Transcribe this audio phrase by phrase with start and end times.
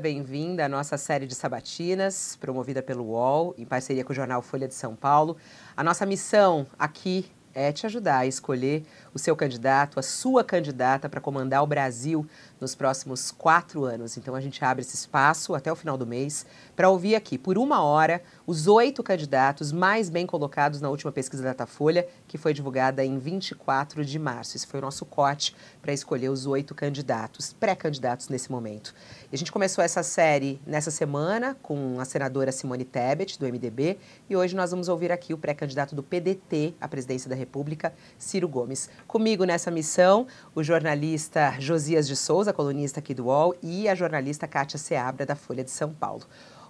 [0.00, 4.66] bem-vinda à nossa série de sabatinas, promovida pelo UOL, em parceria com o jornal Folha
[4.66, 5.36] de São Paulo.
[5.76, 8.82] A nossa missão aqui é te ajudar a escolher
[9.14, 12.26] o seu candidato, a sua candidata para comandar o Brasil
[12.60, 14.16] nos próximos quatro anos.
[14.16, 17.58] Então a gente abre esse espaço até o final do mês para ouvir aqui, por
[17.58, 22.52] uma hora, os oito candidatos mais bem colocados na última pesquisa da Datafolha, que foi
[22.52, 24.56] divulgada em 24 de março.
[24.56, 28.94] Esse foi o nosso corte para escolher os oito candidatos, pré-candidatos nesse momento.
[29.30, 33.98] E a gente começou essa série nessa semana com a senadora Simone Tebet, do MDB,
[34.28, 38.48] e hoje nós vamos ouvir aqui o pré-candidato do PDT à presidência da República, Ciro
[38.48, 38.88] Gomes.
[39.10, 44.46] Comigo nessa missão, o jornalista Josias de Souza, colunista aqui do UOL, e a jornalista
[44.46, 46.22] Kátia Seabra, da Folha de São Paulo.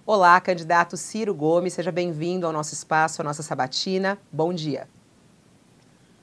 [0.07, 4.17] Olá, candidato Ciro Gomes, seja bem-vindo ao nosso espaço, à nossa sabatina.
[4.31, 4.87] Bom dia.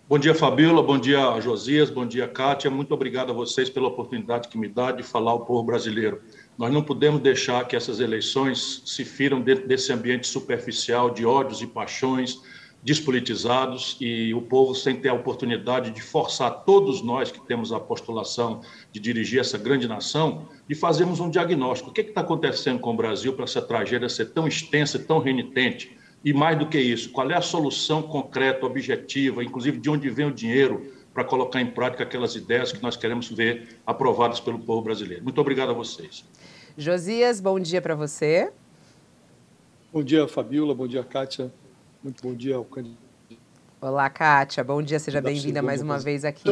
[0.08, 0.82] Bom dia, Fabíola.
[0.82, 1.88] Bom dia, Josias.
[1.88, 2.68] Bom dia, Kátia.
[2.68, 6.20] Muito obrigado a vocês pela oportunidade que me dá de falar ao povo brasileiro.
[6.58, 11.62] Nós não podemos deixar que essas eleições se firam dentro desse ambiente superficial de ódios
[11.62, 12.40] e paixões,
[12.82, 17.80] despolitizados e o povo sem ter a oportunidade de forçar todos nós que temos a
[17.80, 18.60] postulação
[18.92, 21.90] de dirigir essa grande nação, de fazermos um diagnóstico.
[21.90, 25.00] O que é está acontecendo com o Brasil para essa tragédia ser tão extensa e
[25.00, 25.96] tão renitente?
[26.24, 30.26] E mais do que isso, qual é a solução concreta, objetiva, inclusive de onde vem
[30.26, 34.82] o dinheiro para colocar em prática aquelas ideias que nós queremos ver aprovadas pelo povo
[34.82, 35.22] brasileiro?
[35.22, 36.24] Muito obrigado a vocês.
[36.76, 38.52] Josias, bom dia para você.
[39.92, 40.74] Bom dia, Fabiola.
[40.74, 41.52] Bom dia, Kátia.
[42.02, 42.98] Muito bom dia ao candidato.
[43.80, 44.62] Olá, Kátia.
[44.62, 46.48] Bom dia, seja bem-vinda mais uma vez aqui.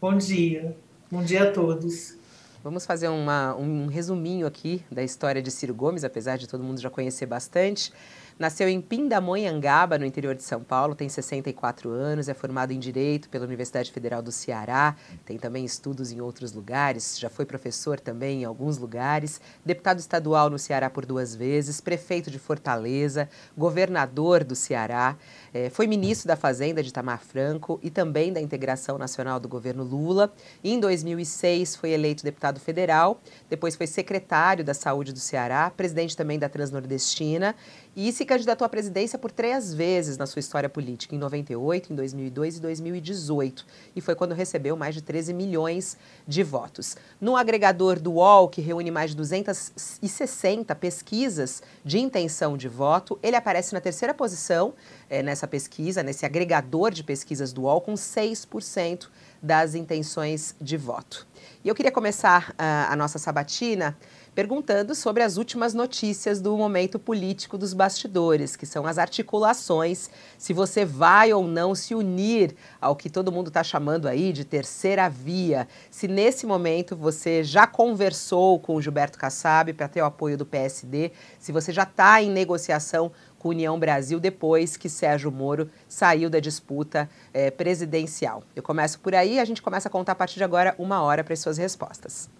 [0.00, 0.76] Bom dia.
[1.10, 2.18] Bom dia a todos.
[2.62, 6.78] Vamos fazer uma, um resuminho aqui da história de Ciro Gomes, apesar de todo mundo
[6.80, 7.90] já conhecer bastante.
[8.38, 13.28] Nasceu em Pindamonhangaba, no interior de São Paulo, tem 64 anos, é formado em Direito
[13.28, 18.42] pela Universidade Federal do Ceará, tem também estudos em outros lugares, já foi professor também
[18.42, 24.56] em alguns lugares, deputado estadual no Ceará por duas vezes, prefeito de Fortaleza, governador do
[24.56, 25.16] Ceará,
[25.52, 29.84] é, foi ministro da Fazenda de Itamar Franco e também da Integração Nacional do governo
[29.84, 30.32] Lula.
[30.64, 33.20] Em 2006 foi eleito deputado federal,
[33.50, 37.54] depois foi secretário da Saúde do Ceará, presidente também da Transnordestina
[37.94, 41.96] e se candidatou à presidência por três vezes na sua história política, em 98, em
[41.96, 43.66] 2002 e 2018.
[43.96, 45.96] E foi quando recebeu mais de 13 milhões
[46.26, 46.96] de votos.
[47.20, 53.36] No agregador do UOL, que reúne mais de 260 pesquisas de intenção de voto, ele
[53.36, 54.74] aparece na terceira posição
[55.08, 59.08] é, nessa pesquisa, nesse agregador de pesquisas do UOL, com 6%
[59.42, 61.26] das intenções de voto.
[61.64, 63.96] E eu queria começar uh, a nossa sabatina
[64.34, 70.52] perguntando sobre as últimas notícias do momento político dos bastidores, que são as articulações, se
[70.52, 75.08] você vai ou não se unir ao que todo mundo está chamando aí de terceira
[75.08, 75.68] via.
[75.90, 80.46] Se nesse momento você já conversou com o Gilberto Kassab para ter o apoio do
[80.46, 86.30] PSD, se você já está em negociação com União Brasil depois que Sérgio Moro saiu
[86.30, 88.44] da disputa eh, presidencial.
[88.54, 91.24] Eu começo por aí, a gente começa a contar a partir de agora uma hora
[91.24, 92.30] para as suas respostas.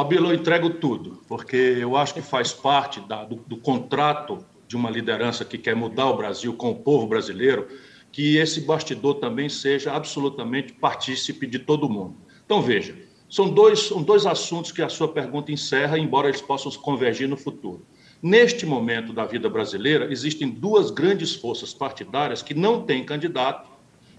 [0.00, 4.74] Fabíola, eu entrego tudo, porque eu acho que faz parte da, do, do contrato de
[4.74, 7.68] uma liderança que quer mudar o Brasil com o povo brasileiro,
[8.10, 12.16] que esse bastidor também seja absolutamente partícipe de todo mundo.
[12.46, 12.96] Então, veja,
[13.28, 17.36] são dois, são dois assuntos que a sua pergunta encerra, embora eles possam convergir no
[17.36, 17.84] futuro.
[18.22, 23.68] Neste momento da vida brasileira, existem duas grandes forças partidárias que não têm candidato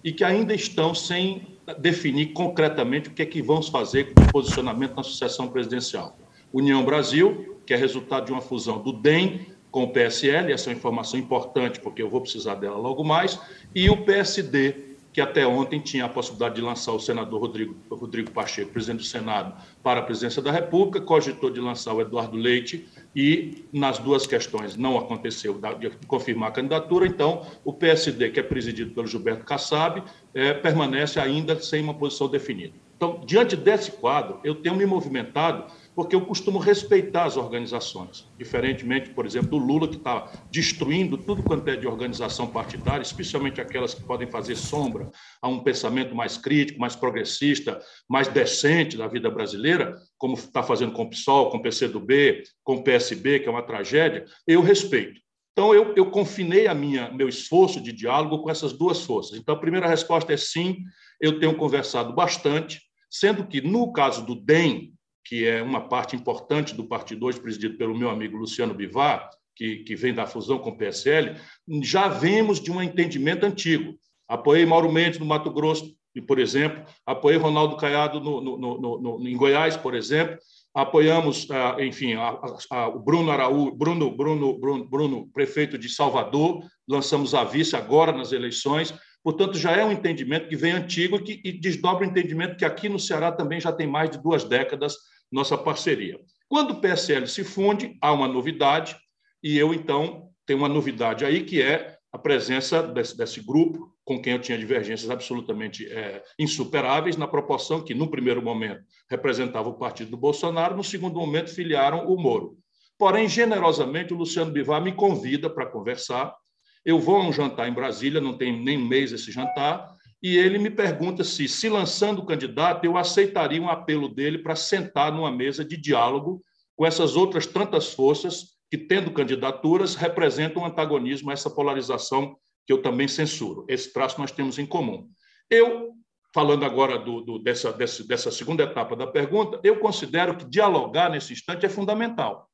[0.04, 4.32] e que ainda estão sem definir concretamente o que é que vamos fazer com o
[4.32, 6.18] posicionamento na sucessão presidencial.
[6.52, 10.74] União Brasil, que é resultado de uma fusão do DEM com o PSL, essa é
[10.74, 13.40] uma informação importante porque eu vou precisar dela logo mais,
[13.74, 14.76] e o PSD,
[15.14, 19.06] que até ontem tinha a possibilidade de lançar o senador Rodrigo, Rodrigo Pacheco, presidente do
[19.06, 22.86] Senado, para a presidência da República, cogitou de lançar o Eduardo Leite
[23.16, 28.44] e, nas duas questões, não aconteceu de confirmar a candidatura, então o PSD, que é
[28.44, 30.04] presidido pelo Gilberto Kassab,
[30.34, 32.74] é, permanece ainda sem uma posição definida.
[32.96, 35.66] Então, diante desse quadro, eu tenho me movimentado
[35.96, 41.44] porque eu costumo respeitar as organizações, diferentemente, por exemplo, do Lula, que está destruindo tudo
[41.44, 45.10] quanto é de organização partidária, especialmente aquelas que podem fazer sombra
[45.42, 50.94] a um pensamento mais crítico, mais progressista, mais decente da vida brasileira, como está fazendo
[50.94, 55.20] com o PSOL, com o PCdoB, com o PSB, que é uma tragédia, eu respeito.
[55.52, 59.38] Então, eu, eu confinei a minha, meu esforço de diálogo com essas duas forças.
[59.38, 60.78] Então, a primeira resposta é sim,
[61.20, 64.94] eu tenho conversado bastante, sendo que, no caso do DEM,
[65.24, 69.78] que é uma parte importante do partido hoje, presidido pelo meu amigo Luciano Bivar, que,
[69.78, 71.36] que vem da fusão com o PSL,
[71.84, 73.96] já vemos de um entendimento antigo.
[74.28, 75.96] Apoiei Mauro Mendes no Mato Grosso,
[76.28, 80.38] por exemplo, apoiei Ronaldo Caiado no, no, no, no, em Goiás, por exemplo,
[80.74, 82.38] apoiamos, ah, enfim, a,
[82.70, 88.12] a, o Bruno Araújo, Bruno, Bruno, Bruno, Bruno, prefeito de Salvador, lançamos a vice agora
[88.12, 88.94] nas eleições.
[89.24, 92.66] Portanto, já é um entendimento que vem antigo e, que, e desdobra o entendimento que
[92.66, 94.96] aqui no Ceará também já tem mais de duas décadas
[95.32, 96.20] nossa parceria.
[96.50, 98.98] Quando o PSL se funde, há uma novidade,
[99.42, 104.22] e eu, então, tenho uma novidade aí, que é a presença desse, desse grupo, com
[104.22, 109.78] quem eu tinha divergências absolutamente é, insuperáveis, na proporção que, no primeiro momento, representava o
[109.78, 112.58] partido do Bolsonaro, no segundo momento, filiaram o Moro.
[112.98, 116.36] Porém, generosamente, o Luciano Bivar me convida para conversar.
[116.84, 120.60] Eu vou a um jantar em Brasília, não tem nem mês esse jantar, e ele
[120.60, 125.66] me pergunta se, se lançando candidato, eu aceitaria um apelo dele para sentar numa mesa
[125.66, 126.44] de diálogo
[126.76, 132.72] com essas outras tantas forças que, tendo candidaturas, representam um antagonismo a essa polarização que
[132.72, 133.66] eu também censuro.
[133.68, 135.10] Esse traço nós temos em comum.
[135.50, 135.92] Eu,
[136.34, 141.10] falando agora do, do, dessa, dessa, dessa segunda etapa da pergunta, eu considero que dialogar
[141.10, 142.48] nesse instante é fundamental.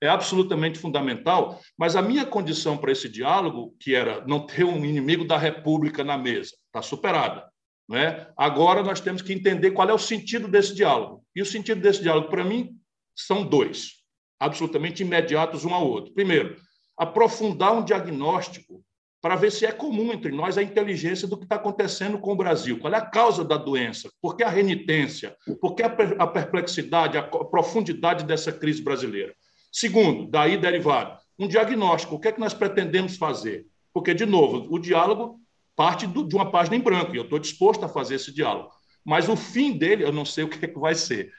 [0.00, 4.84] É absolutamente fundamental, mas a minha condição para esse diálogo, que era não ter um
[4.84, 7.48] inimigo da República na mesa, está superada.
[7.88, 8.30] Não é?
[8.36, 11.24] Agora nós temos que entender qual é o sentido desse diálogo.
[11.34, 12.76] E o sentido desse diálogo, para mim,
[13.14, 13.96] são dois
[14.38, 16.12] absolutamente imediatos um ao outro.
[16.12, 16.56] Primeiro,
[16.96, 18.84] aprofundar um diagnóstico
[19.22, 22.36] para ver se é comum entre nós a inteligência do que está acontecendo com o
[22.36, 22.78] Brasil.
[22.78, 24.10] Qual é a causa da doença?
[24.20, 25.34] Por que a renitência?
[25.60, 29.34] Por que a perplexidade, a profundidade dessa crise brasileira?
[29.72, 32.16] Segundo, daí derivado, um diagnóstico.
[32.16, 33.66] O que é que nós pretendemos fazer?
[33.92, 35.40] Porque, de novo, o diálogo
[35.76, 38.70] parte de uma página em branco, e eu estou disposto a fazer esse diálogo.
[39.04, 41.30] Mas o fim dele, eu não sei o que, é que vai ser.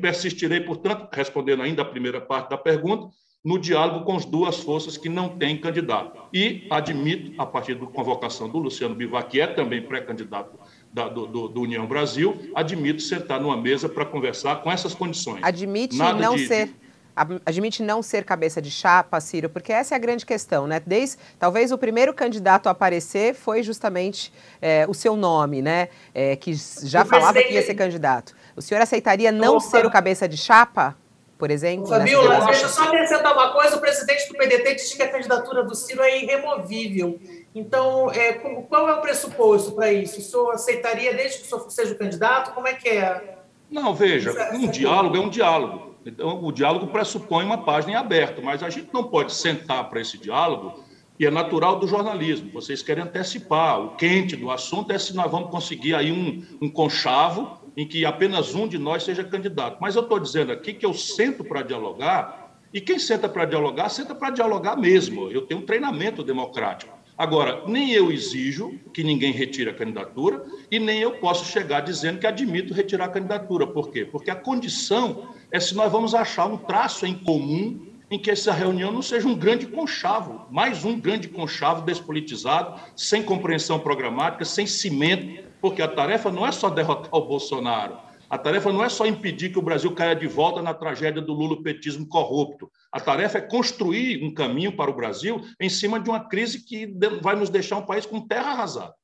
[0.00, 3.10] Persistirei, portanto, respondendo ainda a primeira parte da pergunta,
[3.44, 6.16] no diálogo com as duas forças que não têm candidato.
[6.32, 10.56] E admito, a partir da convocação do Luciano Bivar, que é também pré-candidato
[10.92, 15.40] da, do, do, do, União Brasil, admito sentar numa mesa para conversar com essas condições.
[15.42, 16.70] Admite Nada não de, ser
[17.14, 20.80] admite não ser cabeça de chapa, Ciro, porque essa é a grande questão, né?
[20.84, 25.88] Desde talvez o primeiro candidato a aparecer foi justamente é, o seu nome, né?
[26.14, 27.52] É, que já o falava presidente...
[27.52, 28.34] que ia ser candidato.
[28.56, 29.66] O senhor aceitaria não Opa.
[29.66, 30.96] ser o cabeça de chapa,
[31.38, 31.88] por exemplo?
[31.88, 35.64] Fabiola, deixa eu só acrescentar uma coisa: o presidente do PDT disse que a candidatura
[35.64, 37.18] do Ciro é irremovível.
[37.54, 38.32] Então, é,
[38.68, 40.18] qual é o pressuposto para isso?
[40.20, 42.54] O senhor aceitaria desde que o senhor seja o candidato?
[42.54, 43.38] Como é que é?
[43.70, 45.91] Não, veja, um diálogo é um diálogo.
[46.04, 50.00] Então, o diálogo pressupõe uma página em aberto, mas a gente não pode sentar para
[50.00, 50.82] esse diálogo,
[51.18, 52.50] e é natural do jornalismo.
[52.52, 53.80] Vocês querem antecipar.
[53.80, 58.04] O quente do assunto é se nós vamos conseguir aí um, um conchavo em que
[58.04, 59.78] apenas um de nós seja candidato.
[59.80, 63.88] Mas eu estou dizendo aqui que eu sento para dialogar, e quem senta para dialogar,
[63.88, 65.30] senta para dialogar mesmo.
[65.30, 66.91] Eu tenho um treinamento democrático.
[67.16, 72.18] Agora, nem eu exijo que ninguém retire a candidatura e nem eu posso chegar dizendo
[72.18, 73.66] que admito retirar a candidatura.
[73.66, 74.04] Por quê?
[74.04, 78.52] Porque a condição é se nós vamos achar um traço em comum em que essa
[78.52, 84.66] reunião não seja um grande conchavo, mais um grande conchavo despolitizado, sem compreensão programática, sem
[84.66, 87.96] cimento, porque a tarefa não é só derrotar o Bolsonaro,
[88.32, 91.34] a tarefa não é só impedir que o Brasil caia de volta na tragédia do
[91.34, 92.72] lulopetismo corrupto.
[92.90, 96.90] A tarefa é construir um caminho para o Brasil em cima de uma crise que
[97.20, 98.94] vai nos deixar um país com terra arrasada.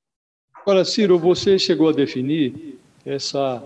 [0.55, 3.62] Agora, Ciro, você chegou a definir essa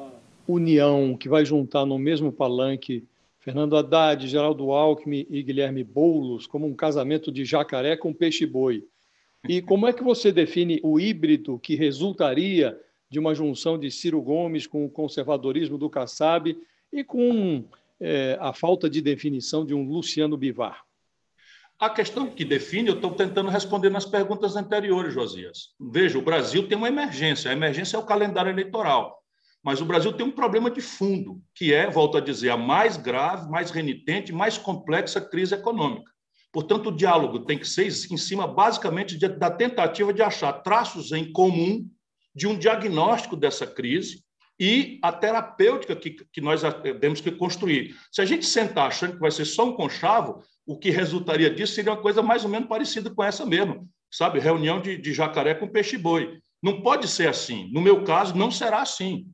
[0.49, 3.07] união que vai juntar no mesmo palanque
[3.39, 8.83] Fernando Haddad, Geraldo Alckmin e Guilherme Boulos como um casamento de jacaré com peixe-boi.
[9.49, 12.77] E como é que você define o híbrido que resultaria
[13.13, 16.57] de uma junção de Ciro Gomes com o conservadorismo do Kassab
[16.91, 17.63] e com
[18.01, 20.83] é, a falta de definição de um Luciano Bivar?
[21.79, 25.75] A questão que define, eu estou tentando responder nas perguntas anteriores, Josias.
[25.79, 27.51] Veja, o Brasil tem uma emergência.
[27.51, 29.23] A emergência é o calendário eleitoral.
[29.63, 32.97] Mas o Brasil tem um problema de fundo, que é, volto a dizer, a mais
[32.97, 36.11] grave, mais renitente, mais complexa crise econômica.
[36.51, 41.31] Portanto, o diálogo tem que ser em cima, basicamente, da tentativa de achar traços em
[41.31, 41.87] comum
[42.35, 44.23] de um diagnóstico dessa crise
[44.59, 46.63] e a terapêutica que, que nós
[47.01, 47.97] temos que construir.
[48.11, 51.75] Se a gente sentar achando que vai ser só um conchavo, o que resultaria disso
[51.75, 54.39] seria uma coisa mais ou menos parecida com essa mesmo, sabe?
[54.39, 56.39] Reunião de, de jacaré com peixe-boi.
[56.63, 57.69] Não pode ser assim.
[57.73, 59.27] No meu caso, não será assim.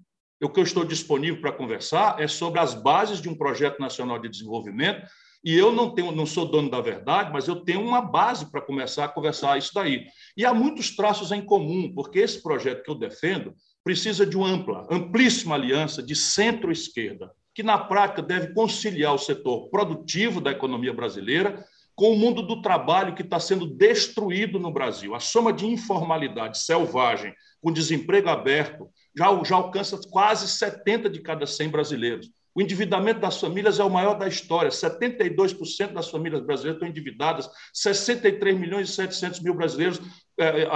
[0.43, 4.19] O que eu estou disponível para conversar é sobre as bases de um projeto nacional
[4.19, 5.07] de desenvolvimento
[5.45, 8.61] e eu não tenho, não sou dono da verdade, mas eu tenho uma base para
[8.61, 10.07] começar a conversar isso daí.
[10.37, 13.55] E há muitos traços em comum, porque esse projeto que eu defendo
[13.85, 19.69] precisa de uma ampla, amplíssima aliança de centro-esquerda, que na prática deve conciliar o setor
[19.71, 21.65] produtivo da economia brasileira
[21.95, 25.17] com o mundo do trabalho que está sendo destruído no Brasil.
[25.17, 31.45] A soma de informalidade selvagem, com desemprego aberto, já, já alcança quase 70 de cada
[31.45, 32.31] 100 brasileiros.
[32.59, 34.69] O endividamento das famílias é o maior da história.
[34.69, 40.01] 72% das famílias brasileiras estão endividadas, 63 milhões e 700 mil brasileiros
[40.37, 40.67] é,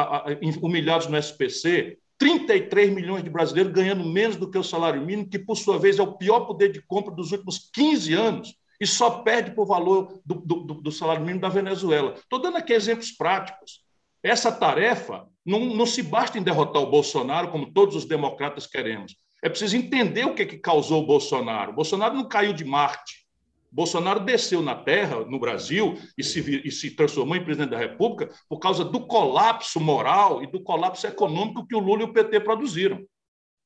[0.62, 5.41] humilhados no SPC, 33 milhões de brasileiros ganhando menos do que o salário mínimo, que,
[5.41, 9.11] por sua vez, é o pior poder de compra dos últimos 15 anos e só
[9.23, 12.15] perde por valor do, do, do salário mínimo da Venezuela.
[12.15, 13.81] Estou dando aqui exemplos práticos.
[14.23, 19.17] Essa tarefa não, não se basta em derrotar o Bolsonaro, como todos os democratas queremos.
[19.43, 21.73] É preciso entender o que, que causou o Bolsonaro.
[21.73, 23.27] O Bolsonaro não caiu de Marte.
[23.73, 27.79] O Bolsonaro desceu na Terra, no Brasil, e se, e se transformou em presidente da
[27.79, 32.13] República por causa do colapso moral e do colapso econômico que o Lula e o
[32.13, 33.05] PT produziram.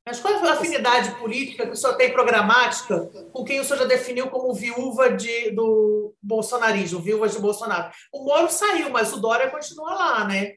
[0.07, 3.81] Mas qual é a afinidade política que o senhor tem programática com quem o senhor
[3.81, 7.91] já definiu como viúva de, do bolsonarismo, viúva de Bolsonaro?
[8.13, 10.55] O Moro saiu, mas o Dória continua lá, né?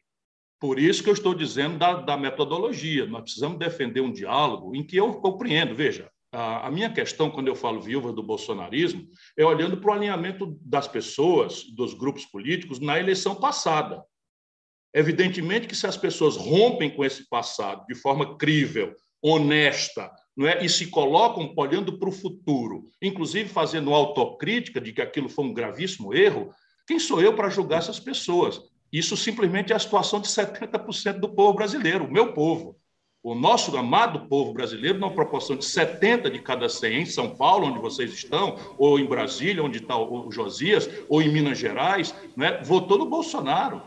[0.59, 3.05] Por isso que eu estou dizendo da, da metodologia.
[3.05, 5.73] Nós precisamos defender um diálogo em que eu compreendo.
[5.73, 9.93] Veja, a, a minha questão, quando eu falo viúva do bolsonarismo, é olhando para o
[9.93, 14.03] alinhamento das pessoas, dos grupos políticos, na eleição passada.
[14.93, 20.63] Evidentemente que se as pessoas rompem com esse passado de forma crível, honesta, não é?
[20.63, 25.53] e se colocam olhando para o futuro, inclusive fazendo autocrítica de que aquilo foi um
[25.53, 26.49] gravíssimo erro,
[26.87, 28.59] quem sou eu para julgar essas pessoas?
[28.91, 32.75] Isso simplesmente é a situação de 70% do povo brasileiro, o meu povo.
[33.21, 37.67] O nosso amado povo brasileiro, numa proporção de 70 de cada 100, em São Paulo,
[37.67, 42.61] onde vocês estão, ou em Brasília, onde está o Josias, ou em Minas Gerais, né,
[42.63, 43.81] votou no Bolsonaro.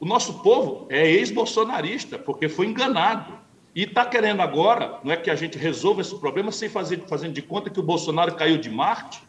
[0.00, 3.38] O nosso povo é ex-bolsonarista, porque foi enganado.
[3.74, 7.34] E está querendo agora não é que a gente resolva esse problema sem fazer fazendo
[7.34, 9.22] de conta que o Bolsonaro caiu de Marte.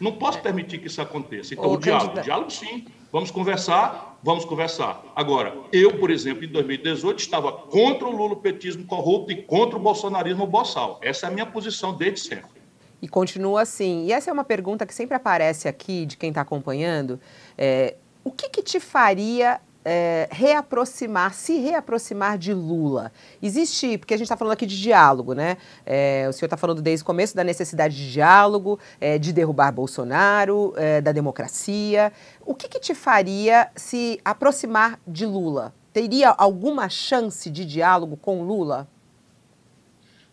[0.00, 1.54] Não posso permitir que isso aconteça.
[1.54, 4.09] Então, Ô, o diálogo, o diálogo sim, Vamos conversar?
[4.22, 5.02] Vamos conversar.
[5.16, 10.46] Agora, eu, por exemplo, em 2018, estava contra o lulopetismo corrupto e contra o bolsonarismo
[10.46, 10.98] boçal.
[11.02, 12.60] Essa é a minha posição desde sempre.
[13.00, 14.04] E continua assim.
[14.04, 17.18] E essa é uma pergunta que sempre aparece aqui de quem está acompanhando.
[17.56, 23.12] É, o que, que te faria é, reaproximar, se reaproximar de Lula?
[23.42, 25.56] Existe, porque a gente está falando aqui de diálogo, né?
[25.84, 29.72] É, o senhor está falando desde o começo da necessidade de diálogo, é, de derrubar
[29.72, 32.12] Bolsonaro, é, da democracia.
[32.44, 35.72] O que, que te faria se aproximar de Lula?
[35.92, 38.86] Teria alguma chance de diálogo com Lula?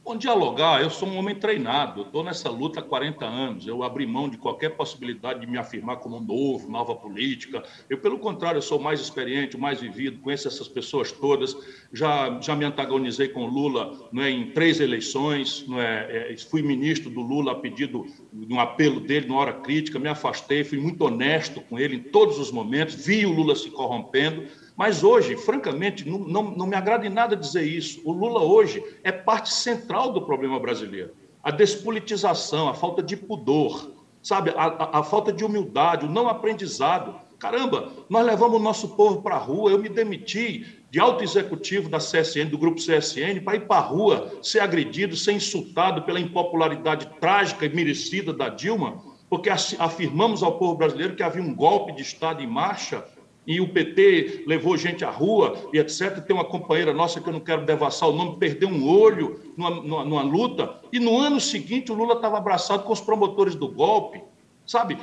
[0.08, 4.08] Bom, dialogar, eu sou um homem treinado, estou nessa luta há 40 anos, eu abri
[4.08, 7.62] mão de qualquer possibilidade de me afirmar como novo, nova política.
[7.90, 11.58] Eu, pelo contrário, eu sou mais experiente, mais vivido, conheço essas pessoas todas,
[11.92, 16.62] já, já me antagonizei com Lula não é, em três eleições, não é, é, fui
[16.62, 20.80] ministro do Lula a pedido de um apelo dele, numa hora crítica, me afastei, fui
[20.80, 25.36] muito honesto com ele em todos os momentos, vi o Lula se corrompendo, mas hoje,
[25.36, 28.00] francamente, não, não, não me agrada em nada dizer isso.
[28.06, 31.14] O Lula hoje é parte central do problema brasileiro.
[31.42, 33.92] A despolitização, a falta de pudor,
[34.22, 37.16] sabe, a, a, a falta de humildade, o não aprendizado.
[37.40, 39.72] Caramba, nós levamos o nosso povo para a rua.
[39.72, 43.86] Eu me demiti de alto executivo da CSN, do grupo CSN, para ir para a
[43.86, 50.60] rua, ser agredido, ser insultado pela impopularidade trágica e merecida da Dilma, porque afirmamos ao
[50.60, 53.04] povo brasileiro que havia um golpe de Estado em marcha
[53.48, 56.20] e o PT levou gente à rua e etc.
[56.20, 59.70] Tem uma companheira nossa que eu não quero devassar o nome, perdeu um olho numa,
[59.70, 63.70] numa, numa luta, e no ano seguinte o Lula estava abraçado com os promotores do
[63.70, 64.22] golpe.
[64.66, 64.98] Sabe,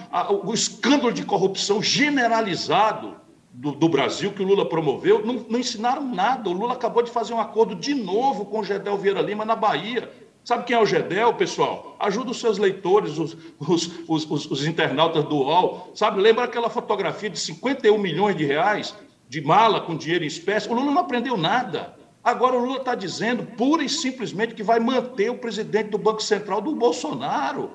[0.45, 3.17] o escândalo de corrupção generalizado
[3.51, 6.51] do, do, Brasil que o Lula promoveu, não, não ensinaram nada.
[6.51, 9.57] O Lula acabou de fazer um acordo de novo com o Gedel Vieira Lima na
[9.57, 10.13] Bahia
[10.45, 11.97] Sabe quem é o Gedel, pessoal?
[11.99, 15.91] Ajuda os seus leitores, os, os, os, os, internautas do UOL.
[15.95, 18.95] Sabe, lembra aquela fotografia de 51 milhões de reais
[19.27, 20.69] de mala com dinheiro em espécie?
[20.69, 21.97] O Lula não aprendeu nada.
[22.23, 26.23] Agora o Lula está dizendo pura e simplesmente que vai manter o presidente do Banco
[26.23, 27.71] Central do Bolsonaro.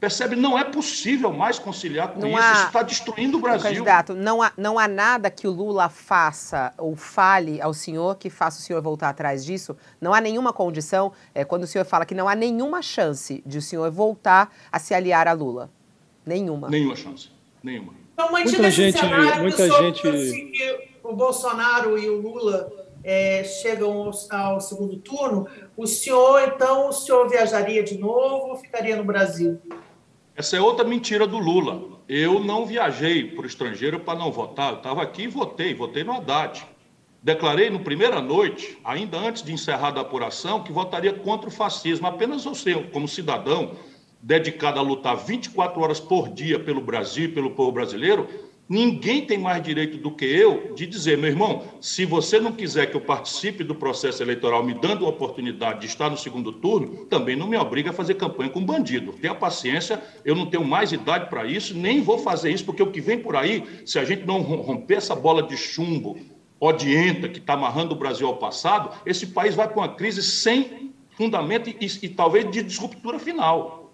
[0.00, 0.36] Percebe?
[0.36, 2.38] Não é possível mais conciliar com não isso.
[2.38, 3.70] Há, isso está destruindo o Brasil.
[3.70, 8.30] Candidato, não há, não há nada que o Lula faça ou fale ao senhor que
[8.30, 9.76] faça o senhor voltar atrás disso?
[10.00, 13.58] Não há nenhuma condição, é, quando o senhor fala que não há nenhuma chance de
[13.58, 15.68] o senhor voltar a se aliar a Lula?
[16.24, 16.68] Nenhuma.
[16.68, 17.30] Nenhuma chance.
[17.62, 17.92] Nenhuma.
[18.14, 19.00] Então, muita gente,
[19.40, 20.02] muita gente...
[20.02, 22.70] que o Bolsonaro e o Lula
[23.02, 28.56] é, chegam ao, ao, segundo turno, o senhor, então, o senhor viajaria de novo ou
[28.56, 29.60] ficaria no Brasil?
[30.38, 31.98] Essa é outra mentira do Lula.
[32.08, 34.70] Eu não viajei para o estrangeiro para não votar.
[34.70, 36.64] Eu estava aqui e votei, votei no Haddad.
[37.20, 42.06] Declarei no primeira noite, ainda antes de encerrar a apuração, que votaria contra o fascismo.
[42.06, 43.72] Apenas sei, como cidadão
[44.22, 48.28] dedicado a lutar 24 horas por dia pelo Brasil pelo povo brasileiro,
[48.68, 52.90] Ninguém tem mais direito do que eu de dizer, meu irmão, se você não quiser
[52.90, 57.06] que eu participe do processo eleitoral me dando a oportunidade de estar no segundo turno,
[57.06, 59.14] também não me obriga a fazer campanha com bandido.
[59.14, 62.90] Tenha paciência, eu não tenho mais idade para isso, nem vou fazer isso, porque o
[62.90, 66.18] que vem por aí, se a gente não romper essa bola de chumbo
[66.60, 70.92] odienta que está amarrando o Brasil ao passado, esse país vai para uma crise sem
[71.10, 73.87] fundamento e, e, e talvez de disruptura final.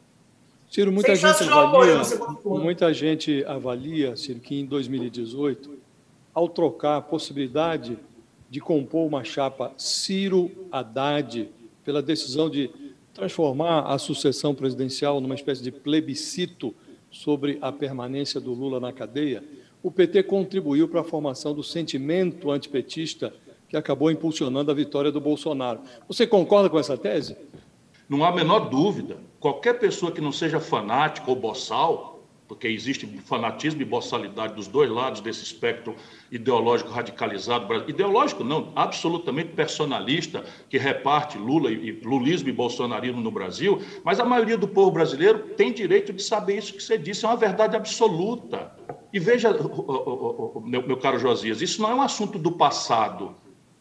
[0.74, 2.02] Ciro, muita gente, avalia,
[2.44, 5.70] muita gente avalia, Ciro, que em 2018,
[6.34, 7.96] ao trocar a possibilidade
[8.50, 11.48] de compor uma chapa Ciro Haddad,
[11.84, 12.72] pela decisão de
[13.12, 16.74] transformar a sucessão presidencial numa espécie de plebiscito
[17.08, 19.44] sobre a permanência do Lula na cadeia,
[19.80, 23.32] o PT contribuiu para a formação do sentimento antipetista
[23.68, 25.82] que acabou impulsionando a vitória do Bolsonaro.
[26.08, 27.36] Você concorda com essa tese?
[28.08, 29.18] Não há a menor dúvida.
[29.40, 32.14] Qualquer pessoa que não seja fanática ou boçal,
[32.46, 35.96] porque existe fanatismo e boçalidade dos dois lados desse espectro
[36.30, 43.80] ideológico radicalizado, ideológico não, absolutamente personalista, que reparte Lula e lulismo e bolsonarismo no Brasil,
[44.04, 47.28] mas a maioria do povo brasileiro tem direito de saber isso que você disse, é
[47.28, 48.72] uma verdade absoluta.
[49.12, 49.50] E veja,
[50.64, 53.34] meu, meu caro Josias, isso não é um assunto do passado.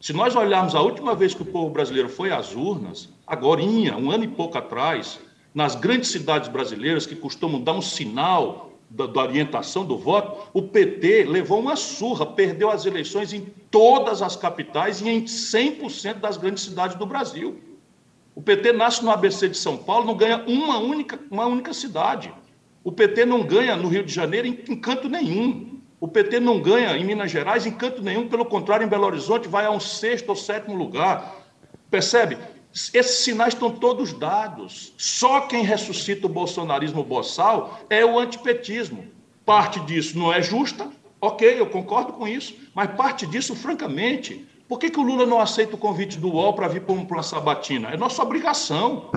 [0.03, 4.11] Se nós olharmos a última vez que o povo brasileiro foi às urnas, agora, um
[4.11, 5.17] ano e pouco atrás,
[5.55, 10.61] nas grandes cidades brasileiras que costumam dar um sinal da, da, orientação do voto, o
[10.61, 16.35] PT levou uma surra, perdeu as eleições em todas as capitais e em 100% das
[16.35, 17.61] grandes cidades do Brasil.
[18.35, 22.29] O PT nasce no ABC de São Paulo, não ganha uma única, uma única cidade.
[22.83, 25.72] O PT não ganha no Rio de Janeiro em, em canto nenhum.
[26.03, 29.47] O PT não ganha em Minas Gerais em canto nenhum, pelo contrário, em Belo Horizonte
[29.47, 31.33] vai a um sexto ou sétimo lugar.
[31.89, 32.37] Percebe?
[32.73, 34.93] Esses sinais estão todos dados.
[34.97, 39.07] Só quem ressuscita o bolsonarismo boçal é o antipetismo.
[39.45, 40.91] Parte disso não é justa,
[41.21, 45.39] ok, eu concordo com isso, mas parte disso, francamente, por que, que o Lula não
[45.39, 47.91] aceita o convite do UOL para vir para uma sabatina?
[47.91, 49.09] É nossa obrigação.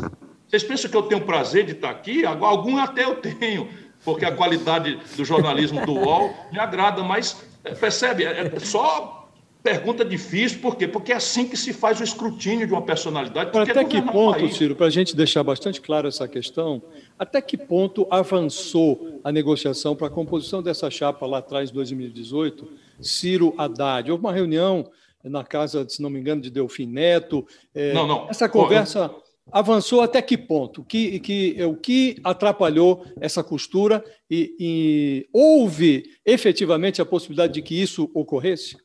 [0.47, 2.25] Vocês pensam que eu tenho prazer de estar aqui?
[2.25, 3.69] Algum até eu tenho
[4.07, 9.29] porque a qualidade do jornalismo do UOL me agrada, mas é, percebe, é, é só
[9.65, 10.87] pergunta difícil, por quê?
[10.87, 13.51] Porque é assim que se faz o escrutínio de uma personalidade.
[13.59, 16.81] até que ponto, Ciro, para a gente deixar bastante claro essa questão,
[17.19, 22.69] até que ponto avançou a negociação para a composição dessa chapa lá atrás, em 2018,
[23.01, 24.09] Ciro Haddad?
[24.13, 24.89] Houve uma reunião
[25.25, 27.45] na casa, se não me engano, de Delfim Neto.
[27.75, 28.31] É, não, não.
[28.31, 29.11] Essa conversa
[29.51, 30.85] avançou até que ponto?
[30.85, 37.81] Que, que, o que atrapalhou essa costura e, e houve efetivamente a possibilidade de que
[37.81, 38.77] isso ocorresse?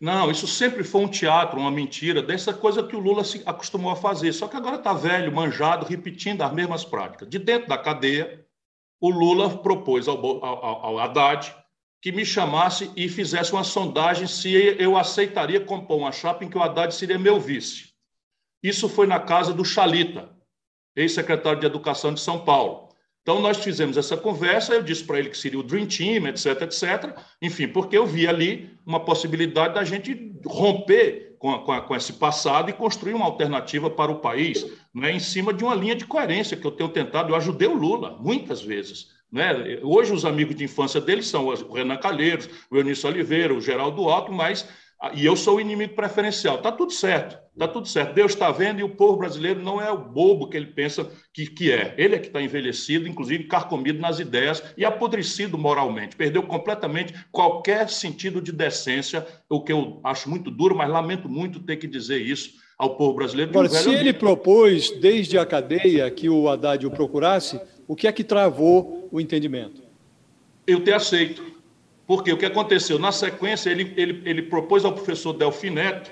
[0.00, 3.92] Não, isso sempre foi um teatro, uma mentira, dessa coisa que o Lula se acostumou
[3.92, 4.32] a fazer.
[4.32, 7.28] Só que agora está velho, manjado, repetindo as mesmas práticas.
[7.28, 8.46] De dentro da cadeia,
[8.98, 11.54] o Lula propôs ao, ao, ao Haddad
[12.00, 16.56] que me chamasse e fizesse uma sondagem se eu aceitaria compor uma chapa em que
[16.56, 17.89] o Haddad seria meu vice.
[18.62, 20.30] Isso foi na casa do Chalita,
[20.94, 22.90] ex-secretário de Educação de São Paulo.
[23.22, 26.62] Então, nós fizemos essa conversa, eu disse para ele que seria o Dream Team, etc,
[26.62, 27.16] etc.
[27.40, 32.70] Enfim, porque eu vi ali uma possibilidade da gente romper com, com, com esse passado
[32.70, 36.56] e construir uma alternativa para o país, né, em cima de uma linha de coerência
[36.56, 37.30] que eu tenho tentado.
[37.30, 39.08] Eu ajudei o Lula, muitas vezes.
[39.30, 39.78] Né?
[39.82, 44.08] Hoje, os amigos de infância dele são o Renan Calheiros, o Eunício Oliveira, o Geraldo
[44.08, 44.68] Alto, mas
[45.14, 46.56] e eu sou o inimigo preferencial.
[46.56, 48.14] Está tudo certo, está tudo certo.
[48.14, 51.46] Deus está vendo e o povo brasileiro não é o bobo que ele pensa que,
[51.46, 51.94] que é.
[51.96, 56.16] Ele é que está envelhecido, inclusive carcomido nas ideias e apodrecido moralmente.
[56.16, 61.60] Perdeu completamente qualquer sentido de decência, o que eu acho muito duro, mas lamento muito
[61.60, 63.50] ter que dizer isso ao povo brasileiro.
[63.52, 67.58] Agora, se ele propôs, desde a cadeia, que o Haddad o procurasse,
[67.88, 69.82] o que é que travou o entendimento?
[70.66, 71.59] Eu ter aceito
[72.10, 72.98] porque o que aconteceu?
[72.98, 76.10] Na sequência, ele, ele, ele propôs ao professor Delfim Neto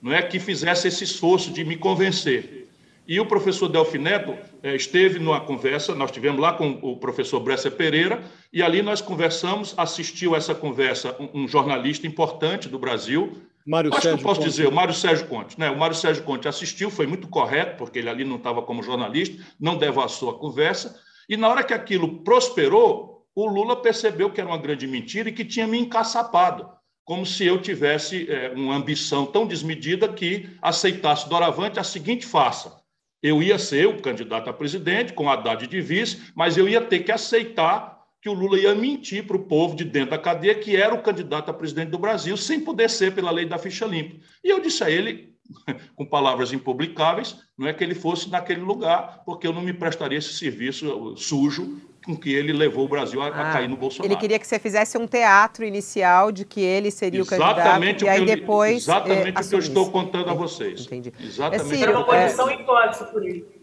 [0.00, 2.68] não é, que fizesse esse esforço de me convencer.
[3.08, 7.40] E o professor Delfim Neto é, esteve numa conversa, nós tivemos lá com o professor
[7.40, 13.32] Bresser Pereira, e ali nós conversamos, assistiu essa conversa um, um jornalista importante do Brasil,
[13.66, 14.48] Mário Acho Sérgio que eu posso Conte.
[14.48, 15.58] dizer, o Mário Sérgio Conte.
[15.58, 15.68] Né?
[15.70, 19.44] O Mário Sérgio Conte assistiu, foi muito correto, porque ele ali não estava como jornalista,
[19.58, 24.48] não devassou a conversa, e na hora que aquilo prosperou, o Lula percebeu que era
[24.48, 26.68] uma grande mentira e que tinha me encaçapado,
[27.04, 32.80] como se eu tivesse é, uma ambição tão desmedida que aceitasse doravante a seguinte farsa.
[33.22, 37.00] Eu ia ser o candidato a presidente, com Haddad de vice, mas eu ia ter
[37.00, 40.76] que aceitar que o Lula ia mentir para o povo de dentro da cadeia que
[40.76, 44.16] era o candidato a presidente do Brasil, sem poder ser pela lei da ficha limpa.
[44.44, 45.34] E eu disse a ele,
[45.96, 50.18] com palavras impublicáveis, não é que ele fosse naquele lugar, porque eu não me prestaria
[50.18, 54.12] esse serviço sujo com que ele levou o Brasil a, ah, a cair no Bolsonaro.
[54.12, 58.06] Ele queria que você fizesse um teatro inicial de que ele seria exatamente o candidato
[58.06, 60.86] e aí eu, depois Exatamente é, o que eu estou contando a vocês.
[60.86, 61.12] Entendi.
[61.20, 61.82] Exatamente.
[61.82, 62.54] Era uma condição é...
[62.54, 63.62] imposta por ele.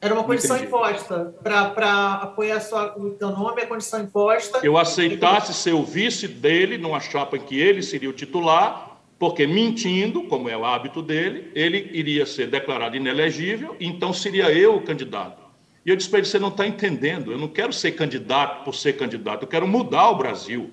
[0.00, 0.68] Era uma condição Entendi.
[0.68, 1.34] imposta.
[1.42, 4.60] Para apoiar sua, o teu nome, a condição imposta.
[4.62, 9.46] Eu aceitasse ser o vice dele numa chapa em que ele seria o titular, porque
[9.46, 14.82] mentindo, como é o hábito dele, ele iria ser declarado inelegível, então seria eu o
[14.82, 15.45] candidato.
[15.86, 18.74] E eu disse para ele: você não está entendendo, eu não quero ser candidato por
[18.74, 20.72] ser candidato, eu quero mudar o Brasil.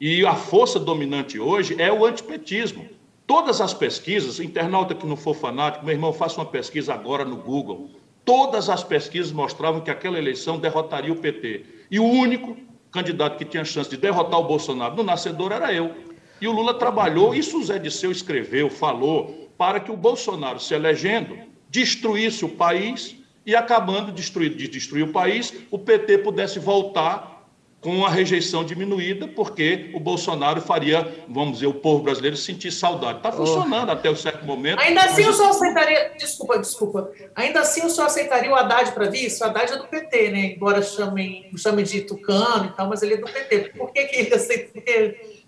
[0.00, 2.88] E a força dominante hoje é o antipetismo.
[3.26, 7.36] Todas as pesquisas, internauta que não for fanático, meu irmão, faça uma pesquisa agora no
[7.36, 7.90] Google.
[8.24, 11.64] Todas as pesquisas mostravam que aquela eleição derrotaria o PT.
[11.90, 12.56] E o único
[12.90, 15.92] candidato que tinha chance de derrotar o Bolsonaro no nascedor era eu.
[16.40, 20.74] E o Lula trabalhou, isso o Zé Disseu escreveu, falou, para que o Bolsonaro, se
[20.74, 21.36] elegendo,
[21.70, 27.34] destruísse o país e acabando de destruir, de destruir o país, o PT pudesse voltar
[27.84, 33.18] com a rejeição diminuída, porque o Bolsonaro faria, vamos dizer, o povo brasileiro sentir saudade.
[33.18, 33.92] Está funcionando oh.
[33.92, 34.80] até um certo momento.
[34.80, 36.12] Ainda assim o senhor aceitaria.
[36.16, 37.10] Desculpa, desculpa.
[37.34, 39.42] Ainda assim o senhor aceitaria o Haddad para vice?
[39.42, 40.54] O Haddad é do PT, né?
[40.56, 43.72] Embora chamem, chamem de Tucano e tal, mas ele é do PT.
[43.76, 44.80] Por que, que ele aceita?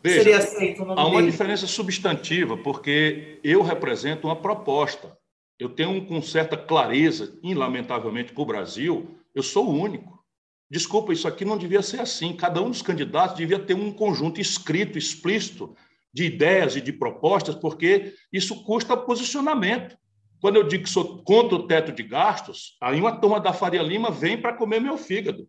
[0.02, 1.30] Veja, seria aceito o nome Há uma dele?
[1.30, 5.16] diferença substantiva, porque eu represento uma proposta.
[5.58, 10.22] Eu tenho com certa clareza, lamentavelmente para o Brasil, eu sou o único.
[10.70, 12.36] Desculpa, isso aqui não devia ser assim.
[12.36, 15.74] Cada um dos candidatos devia ter um conjunto escrito, explícito,
[16.12, 19.96] de ideias e de propostas, porque isso custa posicionamento.
[20.40, 23.82] Quando eu digo que sou contra o teto de gastos, aí uma turma da Faria
[23.82, 25.48] Lima vem para comer meu fígado.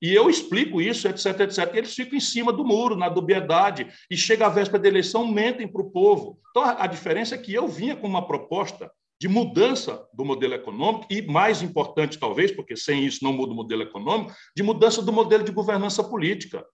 [0.00, 1.74] E eu explico isso, etc, etc.
[1.74, 5.26] E eles ficam em cima do muro, na dubiedade, e chega a véspera da eleição,
[5.26, 6.38] mentem para o povo.
[6.50, 11.06] Então, a diferença é que eu vinha com uma proposta de mudança do modelo econômico
[11.10, 15.12] e, mais importante talvez, porque sem isso não muda o modelo econômico, de mudança do
[15.12, 16.64] modelo de governança política.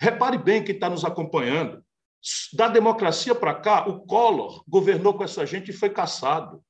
[0.00, 1.82] Repare bem quem está nos acompanhando.
[2.52, 6.62] Da democracia para cá, o Collor governou com essa gente e foi caçado.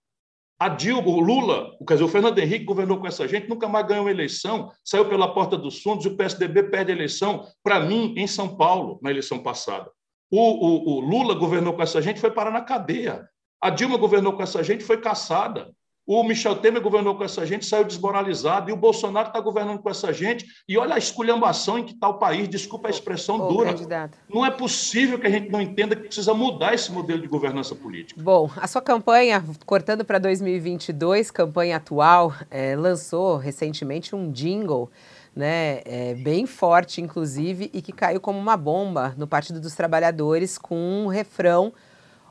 [0.60, 3.86] A Dilma, o Lula, quer dizer, o Fernando Henrique governou com essa gente, nunca mais
[3.86, 8.14] ganhou eleição, saiu pela porta dos fundos e o PSDB perde a eleição, para mim,
[8.16, 9.88] em São Paulo, na eleição passada.
[10.30, 13.28] O, o, o Lula governou com essa gente foi parar na cadeia.
[13.60, 15.72] A Dilma governou com essa gente, foi caçada.
[16.08, 18.70] O Michel Temer governou com essa gente, saiu desmoralizado.
[18.70, 20.46] E o Bolsonaro está governando com essa gente.
[20.66, 22.48] E olha a esculhambação em que está o país.
[22.48, 23.74] Desculpa a expressão Ô, dura.
[23.74, 24.16] Candidato.
[24.26, 27.74] Não é possível que a gente não entenda que precisa mudar esse modelo de governança
[27.74, 28.22] política.
[28.22, 34.90] Bom, a sua campanha, cortando para 2022, campanha atual, é, lançou recentemente um jingle.
[35.36, 40.58] Né, é, bem forte, inclusive, e que caiu como uma bomba no Partido dos Trabalhadores
[40.58, 41.72] com um refrão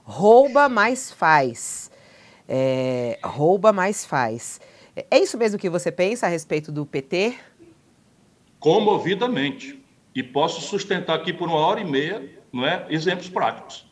[0.08, 1.91] rouba mais faz.
[2.48, 4.62] É, rouba mais faz.
[4.96, 7.36] É isso mesmo que você pensa a respeito do PT?
[8.58, 9.84] Comovidamente.
[10.15, 13.86] E posso sustentar aqui por uma hora e meia não é, exemplos práticos.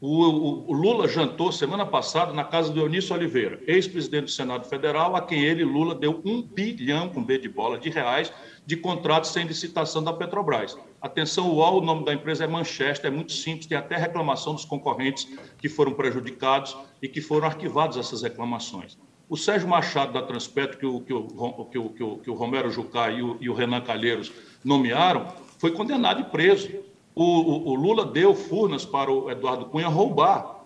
[0.00, 4.66] O, o, o Lula jantou semana passada na casa do Eunício Oliveira, ex-presidente do Senado
[4.66, 8.30] Federal, a quem ele, Lula, deu um bilhão com B de bola de reais
[8.66, 10.76] de contratos sem licitação da Petrobras.
[11.00, 14.64] Atenção, UOL, o nome da empresa é Manchester, é muito simples, tem até reclamação dos
[14.64, 18.96] concorrentes que foram prejudicados e que foram arquivados essas reclamações.
[19.28, 21.26] O Sérgio Machado da Transpetro, que o, que o,
[21.70, 25.26] que o, que o, que o Romero Jucá e o, e o Renan Calheiros nomearam,
[25.58, 26.70] foi condenado e preso.
[27.14, 30.64] O, o, o, Lula deu Furnas para o Eduardo Cunha roubar.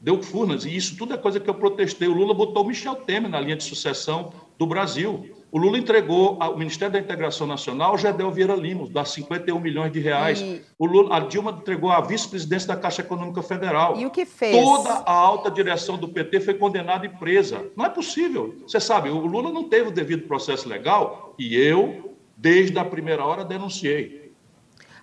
[0.00, 2.06] Deu Furnas, e isso tudo é coisa que eu protestei.
[2.06, 5.37] O Lula botou o Michel Temer na linha de sucessão do Brasil.
[5.50, 9.98] O Lula entregou ao Ministério da Integração Nacional Gedel Vieira Lima, dá 51 milhões de
[9.98, 10.40] reais.
[10.40, 10.62] E...
[10.78, 13.96] O Lula, a Dilma entregou a vice-presidência da Caixa Econômica Federal.
[13.96, 14.54] E o que fez?
[14.54, 17.64] Toda a alta direção do PT foi condenada e presa.
[17.74, 18.56] Não é possível.
[18.66, 23.24] Você sabe, o Lula não teve o devido processo legal e eu, desde a primeira
[23.24, 24.34] hora, denunciei.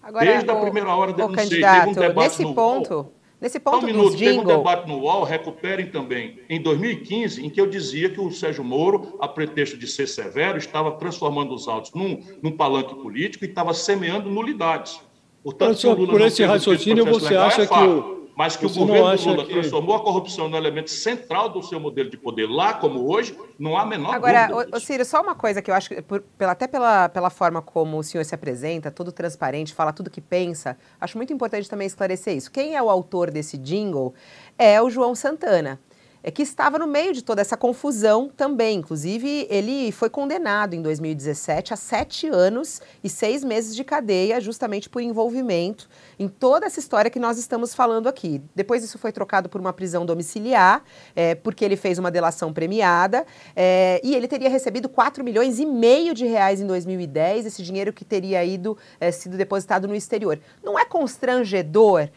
[0.04, 1.62] Agora, desde o, a primeira hora denunciei.
[1.62, 5.24] Teve um debate nesse no ponto, Nesse ponto um minuto, teve um debate no UOL,
[5.24, 9.88] recuperem também, em 2015, em que eu dizia que o Sérgio Moro, a pretexto de
[9.88, 15.00] ser severo, estava transformando os autos num, num palanque político e estava semeando nulidades.
[15.44, 19.32] Portanto, Lula por esse raciocínio, você legal, acha é que o, mas que o governo
[19.32, 19.54] Lula que...
[19.54, 23.78] transformou a corrupção no elemento central do seu modelo de poder lá como hoje, não
[23.78, 24.62] há a menor Agora, dúvida.
[24.64, 27.62] Agora, Ciro, só uma coisa que eu acho, que, por, pela, até pela, pela forma
[27.62, 31.88] como o senhor se apresenta, todo transparente, fala tudo que pensa, acho muito importante também
[31.88, 32.52] esclarecer isso.
[32.52, 34.14] Quem é o autor desse jingle
[34.58, 35.80] é o João Santana.
[36.28, 38.80] É que estava no meio de toda essa confusão também.
[38.80, 44.90] Inclusive, ele foi condenado em 2017 a sete anos e seis meses de cadeia, justamente
[44.90, 48.42] por envolvimento em toda essa história que nós estamos falando aqui.
[48.56, 50.84] Depois, isso foi trocado por uma prisão domiciliar,
[51.16, 53.24] é, porque ele fez uma delação premiada,
[53.56, 57.94] é, e ele teria recebido 4 milhões e meio de reais em 2010, esse dinheiro
[57.94, 60.40] que teria ido é, sido depositado no exterior.
[60.64, 62.10] Não é constrangedor?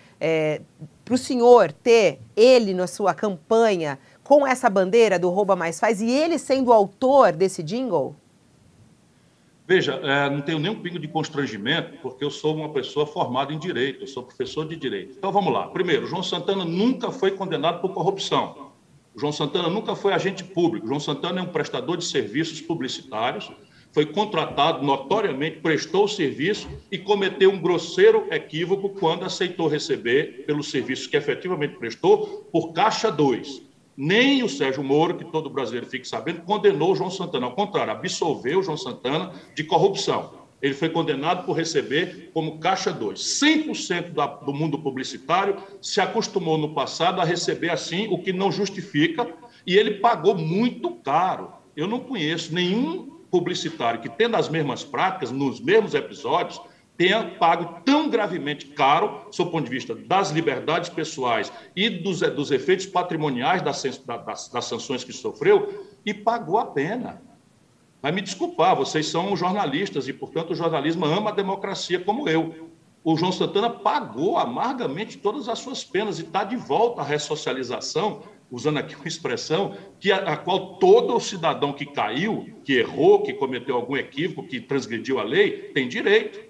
[1.09, 6.03] Para o senhor ter ele na sua campanha com essa bandeira do Rouba Mais Faz
[6.03, 8.14] e ele sendo o autor desse jingle?
[9.66, 13.59] Veja, é, não tenho nenhum pingo de constrangimento, porque eu sou uma pessoa formada em
[13.59, 15.14] direito, eu sou professor de direito.
[15.16, 15.68] Então vamos lá.
[15.68, 18.68] Primeiro, João Santana nunca foi condenado por corrupção.
[19.16, 20.87] João Santana nunca foi agente público.
[20.87, 23.51] João Santana é um prestador de serviços publicitários
[23.92, 30.70] foi contratado notoriamente, prestou o serviço e cometeu um grosseiro equívoco quando aceitou receber pelos
[30.70, 33.62] serviços que efetivamente prestou por Caixa 2.
[33.96, 37.46] Nem o Sérgio Moro, que todo brasileiro fique sabendo, condenou o João Santana.
[37.46, 40.38] Ao contrário, absolveu o João Santana de corrupção.
[40.61, 43.18] Ele foi condenado por receber como Caixa 2.
[43.18, 48.53] 100% da, do mundo publicitário se acostumou no passado a receber assim, o que não
[48.53, 49.27] justifica,
[49.66, 51.53] e ele pagou muito caro.
[51.77, 56.61] Eu não conheço nenhum publicitário que, tendo as mesmas práticas, nos mesmos episódios,
[56.97, 62.51] tenha pago tão gravemente caro, do ponto de vista das liberdades pessoais e dos, dos
[62.51, 67.23] efeitos patrimoniais das, das, das sanções que sofreu, e pagou a pena.
[68.03, 72.69] Vai me desculpar, vocês são jornalistas e, portanto, o jornalismo ama a democracia como eu.
[73.05, 78.23] O João Santana pagou amargamente todas as suas penas e está de volta à ressocialização
[78.51, 83.35] usando aqui uma expressão, que a, a, qual todo cidadão que caiu, que errou, que
[83.35, 86.49] cometeu algum equívoco, que transgrediu a lei, tem direito.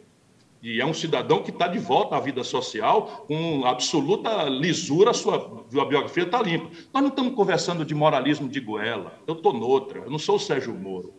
[0.60, 5.14] E é um cidadão que está de volta à vida social com absoluta lisura, a
[5.14, 6.70] sua a biografia está limpa.
[6.92, 9.20] Nós não estamos conversando de moralismo de goela.
[9.26, 11.14] Eu estou noutra, eu não sou o Sérgio Moro.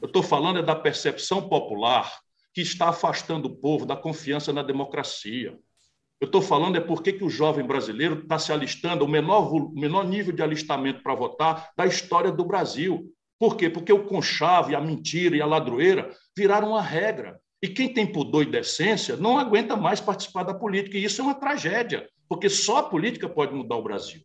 [0.00, 2.20] Eu estou falando é da percepção popular
[2.52, 5.58] que está afastando o povo da confiança na democracia.
[6.20, 9.70] Eu estou falando é por que o jovem brasileiro está se alistando, o menor, o
[9.70, 13.12] menor nível de alistamento para votar da história do Brasil.
[13.38, 13.68] Por quê?
[13.68, 17.38] Porque o conchave, a mentira e a ladroeira viraram uma regra.
[17.62, 20.96] E quem tem pudor e decência não aguenta mais participar da política.
[20.96, 24.20] E isso é uma tragédia, porque só a política pode mudar o Brasil.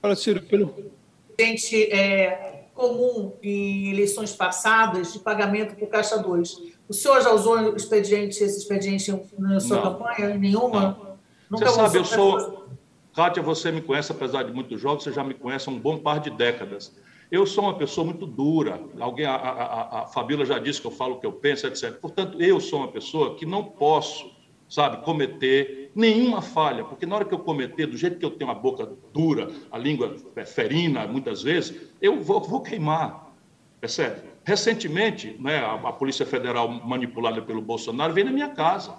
[0.00, 0.92] Fala, Ciro, pelo.
[1.38, 7.74] Gente, é comum em eleições passadas de pagamento por Caixa 2 o senhor já usou
[7.74, 9.82] expediente, esse expediente na sua não.
[9.82, 10.34] campanha?
[10.36, 10.80] Nenhuma?
[10.80, 11.12] Não.
[11.50, 12.66] Nunca você sabe, eu sou.
[13.14, 15.98] Kátia, você me conhece, apesar de muito jovem, você já me conhece há um bom
[15.98, 16.94] par de décadas.
[17.30, 18.78] Eu sou uma pessoa muito dura.
[19.00, 21.94] Alguém, a, a, a Fabíola já disse que eu falo o que eu penso, etc.
[21.94, 24.30] Portanto, eu sou uma pessoa que não posso,
[24.68, 28.50] sabe, cometer nenhuma falha, porque na hora que eu cometer, do jeito que eu tenho
[28.50, 33.31] a boca dura, a língua ferina, muitas vezes, eu vou, vou queimar.
[33.82, 34.20] Percebe?
[34.44, 38.94] Recentemente, né, a, a, Polícia Federal, manipulada pelo Bolsonaro, veio na minha casa.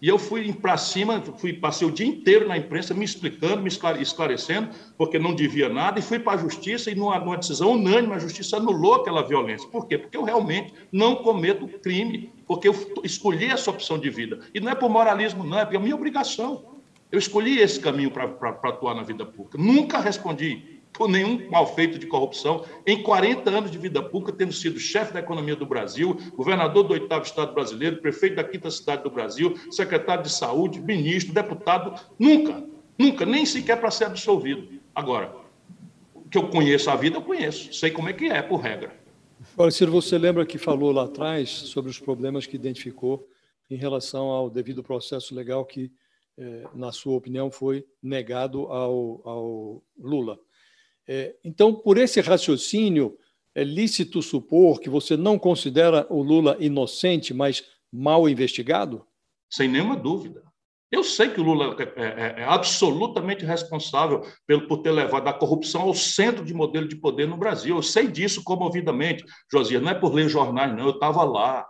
[0.00, 3.68] E eu fui para cima, fui, passei o dia inteiro na imprensa me explicando, me
[3.68, 8.14] esclarecendo, porque não devia nada, e fui para a justiça, e numa, numa decisão unânime,
[8.14, 9.68] a justiça anulou aquela violência.
[9.68, 9.98] Por quê?
[9.98, 14.38] Porque eu realmente não cometo crime, porque eu escolhi essa opção de vida.
[14.54, 16.74] E não é por moralismo, não, é porque é minha obrigação.
[17.10, 18.26] Eu escolhi esse caminho para
[18.70, 19.58] atuar na vida pública.
[19.58, 24.52] Nunca respondi por nenhum mal feito de corrupção, em 40 anos de vida pública, tendo
[24.52, 29.02] sido chefe da economia do Brasil, governador do oitavo estado brasileiro, prefeito da quinta cidade
[29.02, 32.64] do Brasil, secretário de saúde, ministro, deputado, nunca,
[32.96, 34.68] nunca, nem sequer para ser absolvido.
[34.94, 35.34] Agora,
[36.30, 39.04] que eu conheço a vida, eu conheço, sei como é que é, por regra.
[39.56, 43.28] Olha, Ciro, você lembra que falou lá atrás sobre os problemas que identificou
[43.68, 45.92] em relação ao devido processo legal que,
[46.38, 50.38] eh, na sua opinião, foi negado ao, ao Lula.
[51.06, 53.16] É, então, por esse raciocínio,
[53.54, 59.06] é lícito supor que você não considera o Lula inocente, mas mal investigado?
[59.50, 60.42] Sem nenhuma dúvida.
[60.90, 65.32] Eu sei que o Lula é, é, é absolutamente responsável pelo, por ter levado a
[65.32, 67.76] corrupção ao centro de modelo de poder no Brasil.
[67.76, 69.82] Eu sei disso comovidamente, Josias.
[69.82, 70.84] Não é por ler jornais, não.
[70.84, 71.66] Eu estava lá.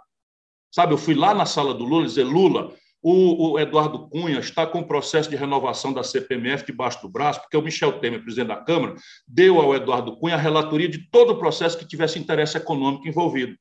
[0.71, 2.75] Sabe, eu fui lá na sala do Lula dizer: Lula,
[3.07, 7.39] o, o, Eduardo Cunha está com o processo de renovação da CPMF debaixo do braço,
[7.43, 8.95] porque o Michel Temer, presidente da Câmara,
[9.29, 13.55] deu ao Eduardo Cunha a relatoria de todo o processo que tivesse interesse econômico envolvido.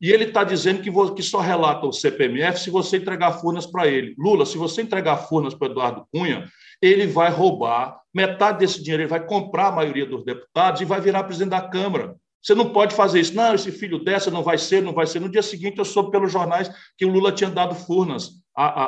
[0.00, 3.86] E ele está dizendo que, que, só relata o CPMF se você entregar Furnas para
[3.86, 4.14] ele.
[4.16, 6.48] Lula, se você entregar Furnas para Eduardo Cunha,
[6.80, 10.98] ele vai roubar metade desse dinheiro, ele vai comprar a maioria dos deputados e vai
[10.98, 12.16] virar presidente da Câmara.
[12.40, 13.34] Você não pode fazer isso.
[13.34, 15.20] Não, esse filho dessa não vai ser, não vai ser.
[15.20, 18.84] No dia seguinte, eu soube pelos jornais que o Lula tinha dado Furnas a,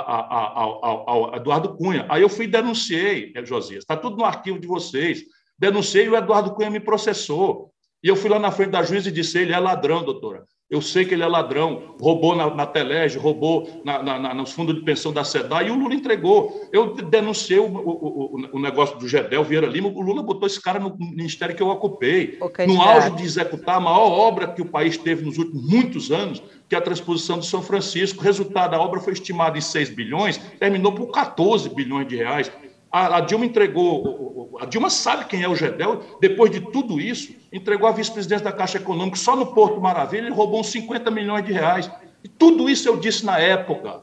[1.31, 2.05] a, a, Eduardo Cunha.
[2.09, 5.23] Aí eu fui e denunciei, é, Josias, está tudo no arquivo de vocês.
[5.57, 7.71] Denunciei e o Eduardo Cunha me processou.
[8.03, 10.45] E eu fui lá na frente da juíza e disse: ele é ladrão, doutora.
[10.71, 14.73] Eu sei que ele é ladrão, roubou na, na Telege, roubou na, na, nos fundos
[14.77, 16.69] de pensão da SEDA, e o Lula entregou.
[16.73, 20.63] Eu denunciei o, o, o, o negócio do Gedel Vieira Lima, o Lula botou esse
[20.63, 22.39] cara no ministério que eu ocupei.
[22.69, 26.41] No auge de executar a maior obra que o país teve nos últimos muitos anos,
[26.69, 28.21] que é a transposição de São Francisco.
[28.21, 32.51] O resultado da obra foi estimado em 6 bilhões, terminou por 14 bilhões de reais.
[32.93, 37.33] A, a Dilma entregou, a Dilma sabe quem é o Gedel, depois de tudo isso,
[37.53, 41.45] entregou a vice-presidência da Caixa Econômica só no Porto Maravilha, ele roubou uns 50 milhões
[41.45, 41.91] de reais.
[42.23, 44.03] E tudo isso eu disse na época.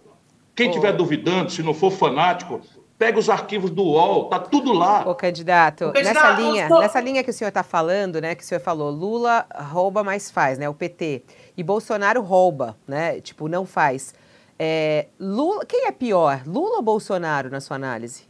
[0.55, 0.97] Quem estiver oh.
[0.97, 2.61] duvidando, se não for fanático,
[2.97, 5.07] pega os arquivos do UOL, tá tudo lá.
[5.07, 6.79] Ô, candidato, candidato nessa linha, tô...
[6.79, 10.31] nessa linha que o senhor está falando, né, que o senhor falou, Lula rouba, mas
[10.31, 11.23] faz, né, o PT,
[11.55, 14.15] e Bolsonaro rouba, né, tipo, não faz.
[14.57, 18.23] É, Lula, quem é pior, Lula ou Bolsonaro, na sua análise?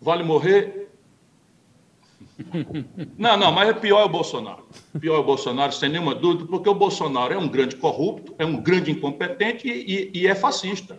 [0.00, 0.88] Vale morrer?
[3.18, 4.64] Não, não, mas é pior é o Bolsonaro.
[4.98, 8.44] Pior é o Bolsonaro, sem nenhuma dúvida, porque o Bolsonaro é um grande corrupto, é
[8.44, 10.98] um grande incompetente e, e, e é fascista.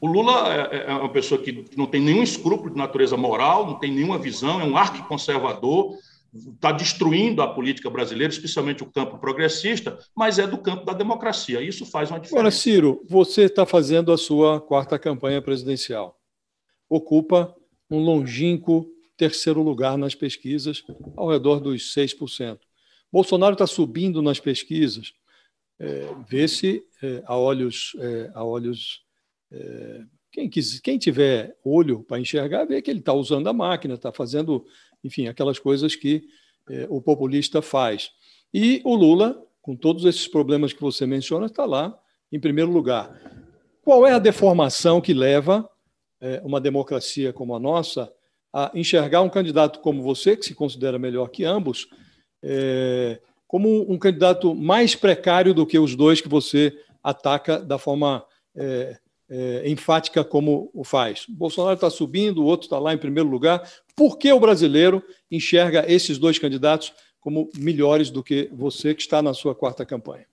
[0.00, 3.66] O Lula é, é, é, uma pessoa que não tem nenhum escrúpulo de natureza moral,
[3.66, 5.96] não tem nenhuma visão, é um arquiconservador,
[6.34, 11.60] está destruindo a política brasileira, especialmente o campo progressista, mas é do campo da democracia.
[11.60, 12.40] Isso faz uma diferença.
[12.40, 16.18] Agora, Ciro, você está fazendo a sua quarta campanha presidencial.
[16.88, 17.54] Ocupa
[17.92, 20.82] um longínquo terceiro lugar nas pesquisas,
[21.14, 22.58] ao redor dos 6%.
[23.12, 25.12] Bolsonaro está subindo nas pesquisas,
[25.78, 27.94] é, vê-se é, a olhos.
[27.98, 29.02] É, a olhos
[29.50, 33.94] é, quem, quis, quem tiver olho para enxergar, vê que ele está usando a máquina,
[33.94, 34.64] está fazendo,
[35.04, 36.24] enfim, aquelas coisas que
[36.70, 38.10] é, o populista faz.
[38.54, 41.98] E o Lula, com todos esses problemas que você menciona, está lá
[42.30, 43.14] em primeiro lugar.
[43.82, 45.68] Qual é a deformação que leva
[46.44, 48.12] uma democracia como a nossa,
[48.52, 51.88] a enxergar um candidato como você, que se considera melhor que ambos,
[52.42, 58.24] é, como um candidato mais precário do que os dois que você ataca da forma
[58.54, 61.26] é, é, enfática como o faz.
[61.28, 63.66] O Bolsonaro está subindo, o outro está lá em primeiro lugar.
[63.96, 69.22] Por que o brasileiro enxerga esses dois candidatos como melhores do que você, que está
[69.22, 70.26] na sua quarta campanha?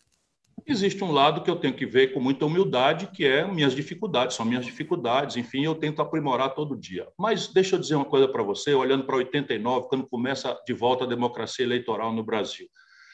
[0.66, 4.36] Existe um lado que eu tenho que ver com muita humildade, que é minhas dificuldades,
[4.36, 7.08] são minhas dificuldades, enfim, eu tento aprimorar todo dia.
[7.18, 11.04] Mas deixa eu dizer uma coisa para você, olhando para 89, quando começa de volta
[11.04, 12.68] a democracia eleitoral no Brasil.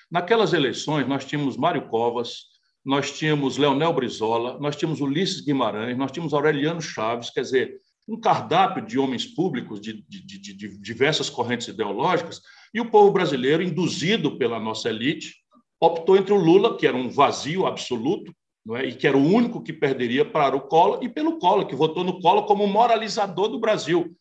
[0.10, 2.46] Naquelas eleições, nós tínhamos Mário Covas,
[2.84, 8.20] nós tínhamos Leonel Brizola, nós tínhamos Ulisses Guimarães, nós tínhamos Aureliano Chaves, quer dizer, um
[8.20, 12.40] cardápio de homens públicos de, de, de, de diversas correntes ideológicas,
[12.72, 15.34] e o povo brasileiro, induzido pela nossa elite,
[15.86, 18.34] optou entre o Lula, que era um vazio absoluto,
[18.66, 18.86] não é?
[18.86, 22.04] e que era o único que perderia para o Collor, e pelo Collor, que votou
[22.04, 24.16] no Collor como moralizador do Brasil.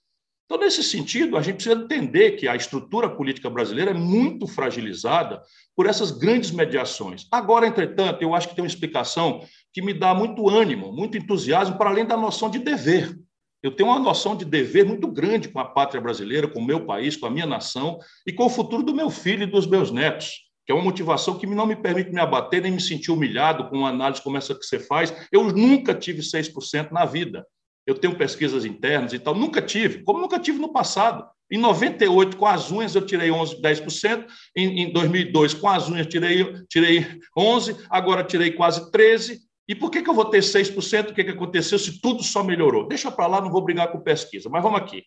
[0.44, 5.40] Então, nesse sentido, a gente precisa entender que a estrutura política brasileira é muito fragilizada
[5.74, 7.26] por essas grandes mediações.
[7.32, 11.78] Agora, entretanto, eu acho que tem uma explicação que me dá muito ânimo, muito entusiasmo,
[11.78, 13.18] para além da noção de dever.
[13.62, 16.84] Eu tenho uma noção de dever muito grande com a pátria brasileira, com o meu
[16.84, 19.90] país, com a minha nação e com o futuro do meu filho e dos meus
[19.90, 23.68] netos que é uma motivação que não me permite me abater nem me sentir humilhado
[23.68, 25.14] com uma análise como essa que você faz.
[25.30, 27.46] Eu nunca tive 6% na vida.
[27.86, 31.26] Eu tenho pesquisas internas e tal, nunca tive, como nunca tive no passado.
[31.52, 34.26] Em 98, com as unhas, eu tirei 11, 10%.
[34.56, 37.84] Em, em 2002, com as unhas, tirei, tirei 11%.
[37.90, 39.38] Agora, tirei quase 13%.
[39.68, 41.10] E por que, que eu vou ter 6%?
[41.10, 42.88] O que, que aconteceu se tudo só melhorou?
[42.88, 44.48] Deixa para lá, não vou brigar com pesquisa.
[44.48, 45.02] Mas vamos aqui.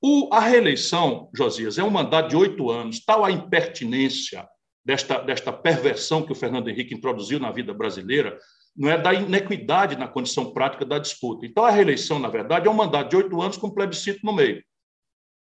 [0.00, 3.04] O, a reeleição, Josias, é um mandato de oito anos.
[3.04, 4.46] Tal a impertinência
[4.88, 8.38] desta, desta perversão que o Fernando Henrique introduziu na vida brasileira,
[8.74, 11.44] não é da inequidade na condição prática da disputa.
[11.44, 14.64] Então, a reeleição, na verdade, é um mandato de oito anos com plebiscito no meio.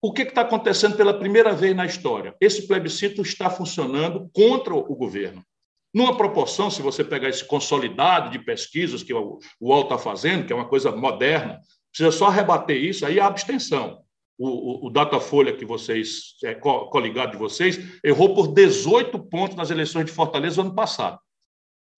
[0.00, 2.37] O que está acontecendo pela primeira vez na história?
[2.40, 5.44] Esse plebiscito está funcionando contra o governo.
[5.92, 10.52] Numa proporção, se você pegar esse consolidado de pesquisas que o UOL está fazendo, que
[10.52, 14.01] é uma coisa moderna, precisa só rebater isso, aí a abstenção
[14.48, 20.07] o, o, Datafolha que vocês, é, coligado de vocês, errou por 18 pontos nas eleições
[20.07, 21.18] de Fortaleza ano passado.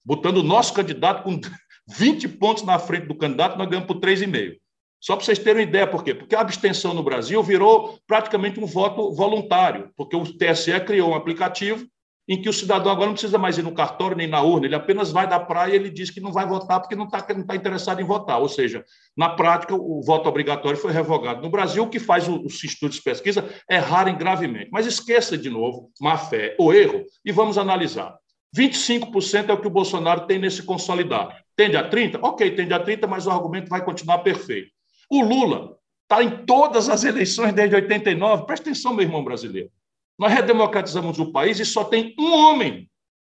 [0.05, 1.41] Botando o nosso candidato com
[1.89, 4.59] 20 pontos na frente do candidato, nós ganhamos por 3,5.
[5.01, 6.15] Só para vocês terem uma ideia, por quê?
[6.15, 11.15] Porque a abstenção no Brasil virou praticamente um voto voluntário, porque o TSE criou um
[11.15, 11.87] aplicativo
[12.27, 14.75] em que o cidadão agora não precisa mais ir no cartório nem na urna, ele
[14.75, 17.45] apenas vai da praia e ele diz que não vai votar porque não está não
[17.45, 18.41] tá interessado em votar.
[18.41, 18.85] Ou seja,
[19.17, 21.43] na prática, o voto obrigatório foi revogado.
[21.43, 24.71] No Brasil, o que faz os institutos de pesquisa é errarem gravemente.
[24.73, 28.17] Mas esqueça de novo má fé ou erro e vamos analisar.
[28.57, 31.35] 25% é o que o Bolsonaro tem nesse consolidado.
[31.57, 32.21] Tende a 30%?
[32.23, 34.71] Ok, tende a 30%, mas o argumento vai continuar perfeito.
[35.11, 38.47] O Lula está em todas as eleições desde 89.
[38.47, 39.71] Presta atenção, meu irmão brasileiro.
[40.19, 42.89] Nós redemocratizamos o país e só tem um homem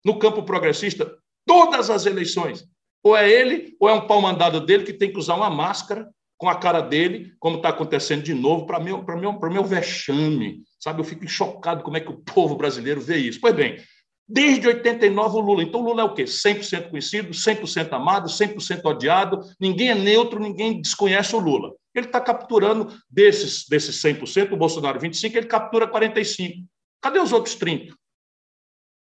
[0.04, 1.14] no campo progressista
[1.46, 2.64] todas as eleições.
[3.02, 6.08] Ou é ele, ou é um pau mandado dele que tem que usar uma máscara
[6.36, 10.62] com a cara dele, como está acontecendo de novo, para meu, meu, meu vexame.
[10.78, 13.38] Sabe, eu fico chocado como é que o povo brasileiro vê isso.
[13.40, 13.78] Pois bem,
[14.26, 15.62] desde 89 o Lula.
[15.62, 16.24] Então, o Lula é o quê?
[16.24, 21.72] 100% conhecido, 100% amado, 100% odiado, ninguém é neutro, ninguém desconhece o Lula.
[21.94, 26.64] Ele está capturando desses, desses 100%, o Bolsonaro 25%, ele captura 45%.
[27.00, 27.92] Cadê os outros 30%?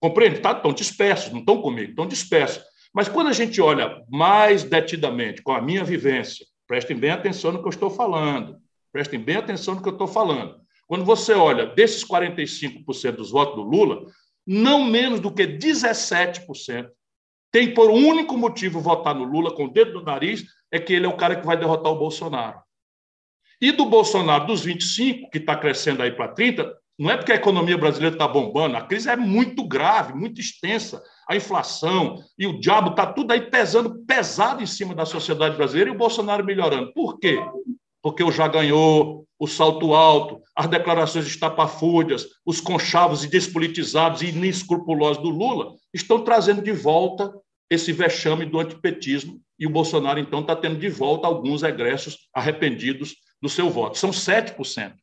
[0.01, 0.41] Compreende?
[0.41, 2.63] Tá, estão dispersos, não estão comigo, estão dispersos.
[2.95, 7.61] Mas quando a gente olha mais detidamente, com a minha vivência, prestem bem atenção no
[7.61, 8.59] que eu estou falando,
[8.93, 10.61] prestem bem atenção no que eu estou falando.
[10.87, 14.07] Quando você olha desses 45% dos votos do Lula,
[14.47, 16.89] não menos do que 17%
[17.51, 21.07] tem por único motivo votar no Lula com o dedo no nariz, é que ele
[21.07, 22.61] é o cara que vai derrotar o Bolsonaro.
[23.61, 27.37] E do Bolsonaro, dos 25, que está crescendo aí para 30, não é porque a
[27.37, 32.59] economia brasileira está bombando, a crise é muito grave, muito extensa, a inflação e o
[32.59, 36.93] diabo está tudo aí pesando pesado em cima da sociedade brasileira e o Bolsonaro melhorando.
[36.95, 37.39] Por quê?
[38.03, 44.29] Porque o já ganhou, o salto alto, as declarações estapafúrdias, os conchavos e despolitizados e
[44.29, 47.31] inescrupulosos do Lula estão trazendo de volta
[47.69, 53.17] esse vexame do antipetismo e o Bolsonaro, então, está tendo de volta alguns egressos arrependidos
[53.41, 53.99] do seu voto.
[53.99, 54.95] São 7%.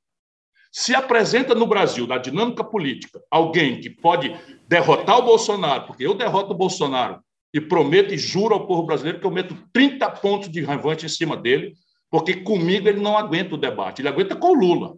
[0.71, 4.36] Se apresenta no Brasil, na dinâmica política, alguém que pode
[4.67, 7.21] derrotar o Bolsonaro, porque eu derroto o Bolsonaro
[7.53, 11.09] e prometo e juro ao povo brasileiro que eu meto 30 pontos de revanche em
[11.09, 11.73] cima dele,
[12.09, 14.01] porque comigo ele não aguenta o debate.
[14.01, 14.95] Ele aguenta com o Lula,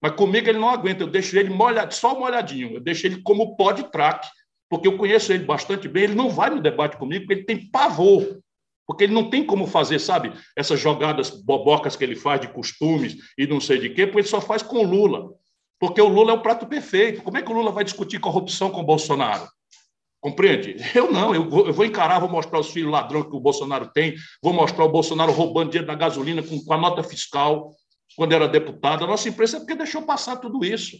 [0.00, 1.02] mas comigo ele não aguenta.
[1.02, 2.74] Eu deixo ele molhado, só molhadinho.
[2.74, 4.28] Eu deixo ele como pode traque,
[4.68, 6.04] porque eu conheço ele bastante bem.
[6.04, 8.38] Ele não vai no debate comigo, porque ele tem pavor
[8.88, 13.18] porque ele não tem como fazer, sabe, essas jogadas bobocas que ele faz de costumes
[13.36, 15.28] e não sei de quê, porque ele só faz com o Lula.
[15.78, 17.22] Porque o Lula é o prato perfeito.
[17.22, 19.46] Como é que o Lula vai discutir corrupção com o Bolsonaro?
[20.20, 20.76] Compreende?
[20.96, 23.90] Eu não, eu vou, eu vou encarar, vou mostrar os filhos ladrão que o Bolsonaro
[23.92, 27.70] tem, vou mostrar o Bolsonaro roubando dinheiro da gasolina com, com a nota fiscal,
[28.16, 29.04] quando era deputado.
[29.04, 30.96] A nossa imprensa é porque deixou passar tudo isso.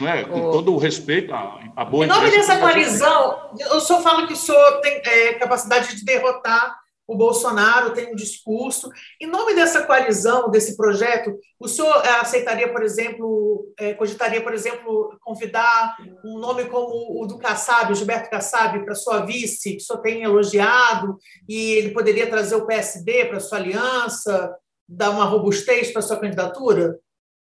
[0.00, 0.24] Não é?
[0.24, 4.32] Com todo o respeito à, à boa Em nome dessa coalizão, o senhor fala que
[4.32, 8.90] o senhor tem é, capacidade de derrotar o Bolsonaro tem um discurso.
[9.20, 14.54] Em nome dessa coalizão, desse projeto, o senhor eh, aceitaria, por exemplo, é, cogitaria, por
[14.54, 19.76] exemplo, convidar um nome como o do Kassab, o Gilberto Kassab, para sua vice, que
[19.76, 21.16] o senhor tem elogiado,
[21.48, 24.54] e ele poderia trazer o PSD para sua aliança,
[24.88, 26.98] dar uma robustez para sua candidatura?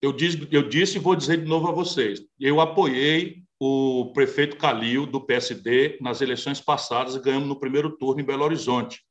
[0.01, 2.21] Eu disse, eu disse e vou dizer de novo a vocês.
[2.39, 8.21] Eu apoiei o prefeito Calil, do PSD, nas eleições passadas e ganhamos no primeiro turno
[8.21, 9.04] em Belo Horizonte.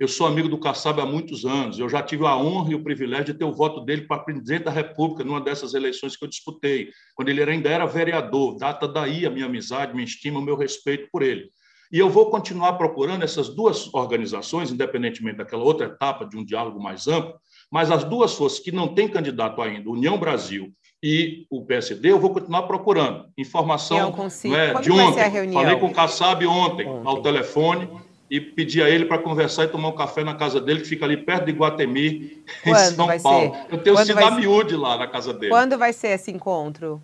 [0.00, 1.78] Eu sou amigo do Kassab há muitos anos.
[1.78, 4.64] Eu já tive a honra e o privilégio de ter o voto dele para presidente
[4.64, 8.56] da República numa dessas eleições que eu disputei, quando ele ainda era vereador.
[8.56, 11.50] Data daí a minha amizade, minha estima, o meu respeito por ele.
[11.92, 16.82] E eu vou continuar procurando essas duas organizações, independentemente daquela outra etapa de um diálogo
[16.82, 17.34] mais amplo,
[17.70, 20.72] mas as duas forças que não têm candidato ainda, União Brasil
[21.02, 25.52] e o PSD, eu vou continuar procurando informação não é, de ontem.
[25.52, 27.88] Falei com o Kassab ontem, ontem, ao telefone,
[28.30, 31.04] e pedir a ele para conversar e tomar um café na casa dele, que fica
[31.04, 33.52] ali perto de Guatemi, em São Paulo.
[33.52, 33.66] Ser?
[33.70, 35.50] Eu tenho Quando o miúde lá na casa dele.
[35.50, 37.02] Quando vai ser esse encontro?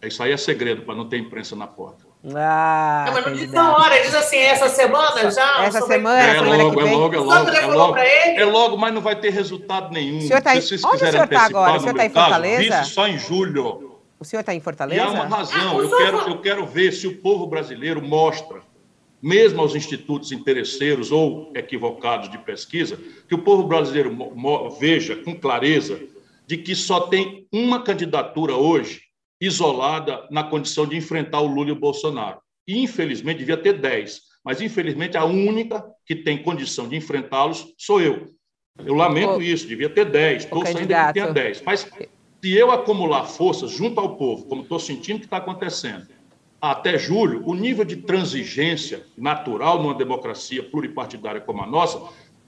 [0.00, 2.06] Isso aí é segredo, para não ter imprensa na porta.
[2.34, 5.64] Ah, não, mas não diz a hora, diz assim, essa semana já?
[5.64, 6.92] Essa semana, é, semana logo, que vem.
[6.92, 10.18] É logo, é logo, é logo, é logo, mas não vai ter resultado nenhum.
[10.18, 11.76] O senhor tá, Se onde o senhor está agora?
[11.76, 12.68] O senhor está em Fortaleza?
[12.68, 14.00] Caso, só em julho.
[14.20, 15.00] O senhor está em Fortaleza?
[15.00, 18.60] E há uma razão, eu quero, eu quero ver se o povo brasileiro mostra
[19.20, 22.98] mesmo aos institutos interesseiros ou equivocados de pesquisa,
[23.28, 24.16] que o povo brasileiro
[24.78, 26.00] veja com clareza
[26.46, 29.02] de que só tem uma candidatura hoje
[29.40, 32.40] isolada na condição de enfrentar o Lula e o Bolsonaro.
[32.66, 38.00] E, infelizmente, devia ter dez, mas, infelizmente, a única que tem condição de enfrentá-los sou
[38.00, 38.26] eu.
[38.84, 41.60] Eu lamento o, isso, devia ter dez, estou saindo que tenha dez.
[41.62, 41.88] Mas,
[42.40, 46.06] se eu acumular forças junto ao povo, como estou sentindo que está acontecendo,
[46.60, 52.00] até julho, o nível de transigência natural numa democracia pluripartidária como a nossa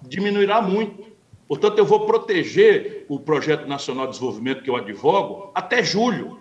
[0.03, 1.11] diminuirá muito.
[1.47, 6.39] Portanto, eu vou proteger o Projeto Nacional de Desenvolvimento que eu advogo até julho.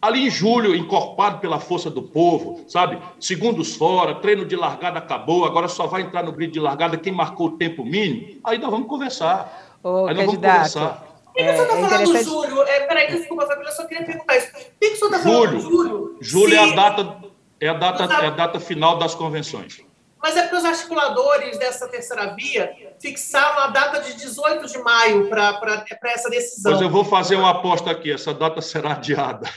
[0.00, 2.98] Ali em julho, encorpado pela força do povo, sabe?
[3.18, 7.12] Segundos fora, treino de largada acabou, agora só vai entrar no grid de largada quem
[7.12, 8.38] marcou o tempo mínimo.
[8.44, 9.78] Aí nós vamos conversar.
[9.82, 11.15] Ô, aí nós vamos conversar.
[11.36, 12.62] Por que, o senhor está é falando Júlio?
[12.62, 14.52] É, peraí, desculpa, Fabíola, eu só queria perguntar isso.
[14.52, 15.70] Por que, que o senhor está falando Júlio?
[15.70, 17.18] Júlio, Júlio é a data
[17.60, 19.82] É a data, é a data final das convenções.
[20.22, 25.28] Mas é porque os articuladores dessa terceira via fixaram a data de 18 de maio
[25.28, 26.72] para essa decisão.
[26.72, 29.48] Pois eu vou fazer uma aposta aqui, essa data será adiada.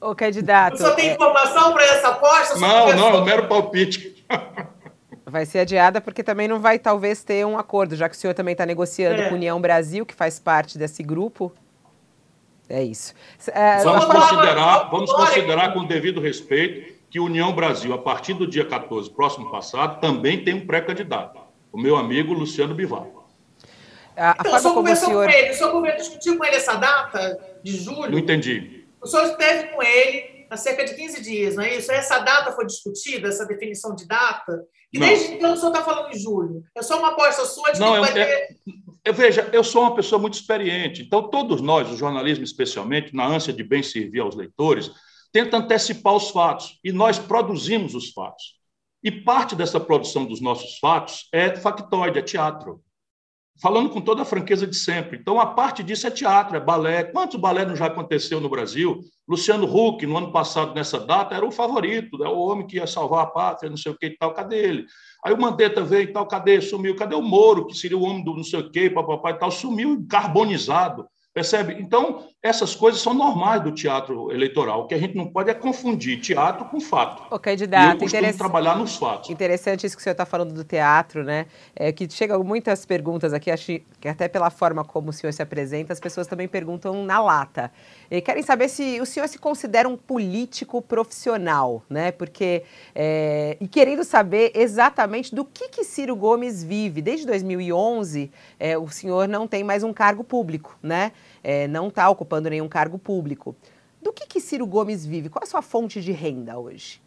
[0.00, 0.78] Ô, candidato.
[0.78, 2.58] Você tem é- informação para essa aposta?
[2.58, 4.24] Não, não, é um mero palpite.
[5.34, 8.34] Vai ser adiada porque também não vai, talvez, ter um acordo, já que o senhor
[8.34, 9.24] também está negociando é.
[9.24, 11.52] com a União Brasil, que faz parte desse grupo.
[12.68, 13.12] É isso.
[13.48, 18.64] É, vamos considerar, vamos considerar com devido respeito que União Brasil, a partir do dia
[18.64, 21.40] 14, próximo passado, também tem um pré-candidato,
[21.72, 23.02] o meu amigo Luciano Bivar.
[24.16, 25.24] A, a então, o senhor conversou senhor...
[25.26, 28.12] com ele, o senhor discutiu com ele essa data de julho?
[28.12, 28.86] Não entendi.
[29.02, 31.90] O senhor esteve com ele há cerca de 15 dias, não é isso?
[31.90, 34.64] Essa data foi discutida, essa definição de data?
[34.92, 35.06] E não.
[35.06, 36.62] desde então o senhor está falando em julho.
[36.76, 38.20] É só uma aposta sua de não, que vai ter...
[38.20, 38.48] É,
[39.04, 43.26] eu, veja, eu sou uma pessoa muito experiente, então todos nós, o jornalismo especialmente, na
[43.26, 44.90] ânsia de bem servir aos leitores,
[45.32, 48.54] tenta antecipar os fatos, e nós produzimos os fatos.
[49.02, 52.83] E parte dessa produção dos nossos fatos é factoide, é teatro
[53.60, 55.18] falando com toda a franqueza de sempre.
[55.18, 57.04] Então, a parte disso é teatro, é balé.
[57.04, 59.00] Quantos balé não já aconteceu no Brasil?
[59.28, 62.28] Luciano Huck, no ano passado, nessa data, era o favorito, né?
[62.28, 64.86] o homem que ia salvar a pátria, não sei o que e tal, cadê ele?
[65.24, 66.60] Aí o Mandetta veio e tal, cadê?
[66.60, 66.96] Sumiu.
[66.96, 69.50] Cadê o Moro, que seria o homem do não sei o que, papai e tal?
[69.50, 71.06] Sumiu carbonizado.
[71.34, 71.76] Percebe?
[71.80, 74.82] Então, essas coisas são normais do teatro eleitoral.
[74.82, 77.24] O que a gente não pode é confundir teatro com fato.
[77.34, 79.30] O candidato, e eu costumo trabalhar nos fatos.
[79.30, 81.46] Interessante isso que o senhor está falando do teatro, né?
[81.74, 85.42] É, que chegam muitas perguntas aqui, acho que até pela forma como o senhor se
[85.42, 87.72] apresenta, as pessoas também perguntam na lata.
[88.08, 92.12] E querem saber se o senhor se considera um político profissional, né?
[92.12, 92.62] Porque,
[92.94, 97.02] é, e querendo saber exatamente do que, que Ciro Gomes vive.
[97.02, 98.30] Desde 2011,
[98.60, 101.10] é, o senhor não tem mais um cargo público, né?
[101.44, 103.54] É, não está ocupando nenhum cargo público.
[104.02, 105.28] Do que, que Ciro Gomes vive?
[105.28, 107.00] Qual a sua fonte de renda hoje?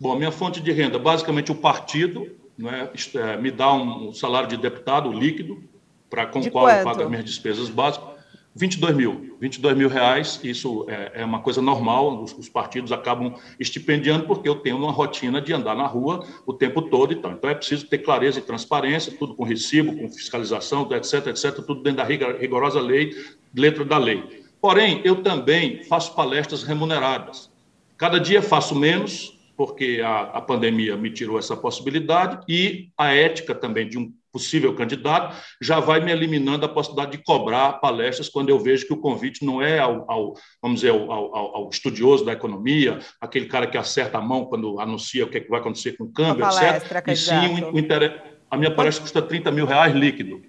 [0.00, 4.56] Bom, minha fonte de renda, basicamente o partido né, é, me dá um salário de
[4.56, 5.62] deputado líquido,
[6.08, 6.78] para com o qual quanto?
[6.78, 8.18] eu pago as minhas despesas básicas.
[8.54, 9.36] 22 mil.
[9.40, 14.48] 22 mil reais, isso é, é uma coisa normal, os, os, partidos acabam estipendiando porque
[14.48, 17.12] eu tenho uma rotina de andar na rua o tempo todo.
[17.12, 21.54] Então, então é preciso ter clareza e transparência, tudo com recibo, com fiscalização, etc, etc,
[21.64, 23.14] tudo dentro da rigorosa lei,
[23.54, 24.44] letra da lei.
[24.60, 27.50] Porém, eu também faço palestras remuneradas.
[27.96, 33.54] Cada dia faço menos, porque a, a pandemia me tirou essa possibilidade, e a ética
[33.54, 38.50] também de um possível candidato, já vai me eliminando a possibilidade de cobrar palestras quando
[38.50, 42.24] eu vejo que o convite não é ao, ao vamos dizer, ao, ao, ao, estudioso
[42.24, 45.60] da economia, aquele cara que acerta a mão quando anuncia o que, é que vai
[45.60, 47.08] acontecer com o câmbio, palestra, etc.
[47.08, 48.16] E sim, o, o interesse,
[48.50, 50.42] a minha palestra custa 30 mil reais líquido,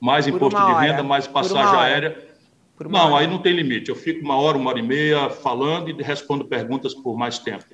[0.00, 2.33] mais Por imposto de renda, mais passagem aérea.
[2.80, 3.24] Não, hora.
[3.24, 3.88] aí não tem limite.
[3.88, 7.64] Eu fico uma hora, uma hora e meia falando e respondo perguntas por mais tempo.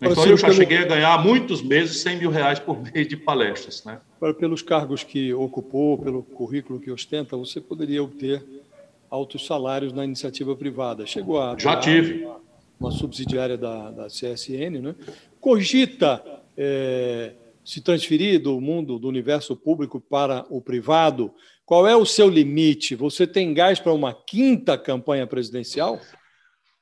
[0.00, 3.84] Então, eu já cheguei a ganhar muitos meses 100 mil reais por mês de palestras.
[3.84, 4.00] Né?
[4.38, 8.44] Pelos cargos que ocupou, pelo currículo que ostenta, você poderia obter
[9.10, 11.04] altos salários na iniciativa privada.
[11.06, 11.56] Chegou a.
[11.58, 12.26] Já tive.
[12.78, 14.94] Uma subsidiária da, da CSN, né?
[15.40, 16.22] Cogita
[16.56, 17.32] é,
[17.64, 21.32] se transferir do mundo, do universo público para o privado.
[21.68, 22.94] Qual é o seu limite?
[22.94, 26.00] Você tem gás para uma quinta campanha presidencial?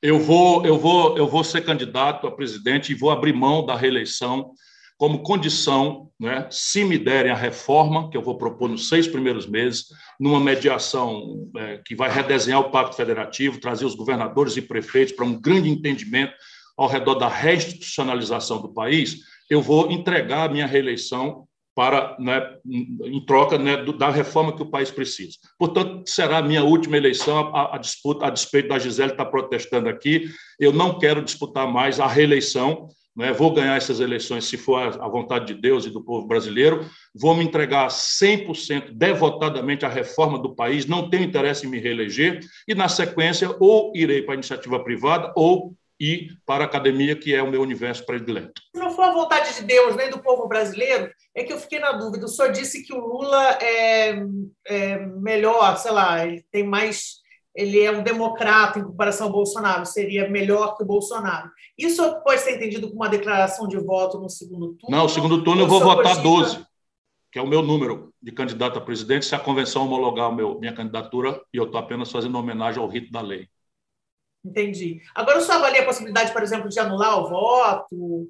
[0.01, 3.75] Eu vou, eu vou, eu vou ser candidato a presidente e vou abrir mão da
[3.75, 4.53] reeleição
[4.97, 9.45] como condição, né, se me derem a reforma, que eu vou propor nos seis primeiros
[9.45, 15.13] meses, numa mediação é, que vai redesenhar o Pacto Federativo, trazer os governadores e prefeitos
[15.13, 16.33] para um grande entendimento
[16.77, 19.17] ao redor da reinstitucionalização do país,
[19.49, 21.45] eu vou entregar a minha reeleição
[21.77, 25.37] para, né, em troca né, da reforma que o país precisa.
[25.59, 29.87] Portanto, será a minha última eleição, a, a disputa, a despeito da Gisele estar protestando
[29.87, 30.27] aqui,
[30.59, 35.07] eu não quero disputar mais a reeleição, né, vou ganhar essas eleições se for a
[35.07, 40.55] vontade de Deus e do povo brasileiro, vou me entregar 100% devotadamente à reforma do
[40.55, 44.83] país, não tenho interesse em me reeleger, e na sequência ou irei para a iniciativa
[44.83, 48.61] privada ou e para a academia, que é o meu universo predileto.
[48.73, 51.79] Se não for a vontade de Deus nem do povo brasileiro, é que eu fiquei
[51.79, 52.25] na dúvida.
[52.25, 54.15] O senhor disse que o Lula é,
[54.65, 57.25] é melhor, sei lá, ele tem mais.
[57.55, 61.49] Ele é um democrata em comparação ao Bolsonaro, seria melhor que o Bolsonaro.
[61.75, 64.95] Isso pode ser entendido como uma declaração de voto no segundo turno?
[64.95, 66.63] Não, no segundo turno eu vou votar 12,
[67.31, 70.73] que é o meu número de candidato a presidente, se a convenção homologar meu, minha
[70.73, 73.49] candidatura, e eu estou apenas fazendo homenagem ao rito da lei.
[74.43, 75.01] Entendi.
[75.13, 78.29] Agora, o senhor avalia a possibilidade, por exemplo, de anular o voto?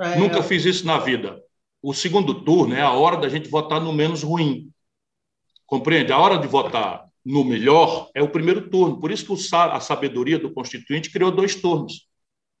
[0.00, 0.16] É...
[0.16, 1.42] Nunca fiz isso na vida.
[1.82, 4.70] O segundo turno é a hora da gente votar no menos ruim.
[5.66, 6.12] Compreende?
[6.12, 8.98] A hora de votar no melhor é o primeiro turno.
[8.98, 12.08] Por isso que a sabedoria do Constituinte criou dois turnos.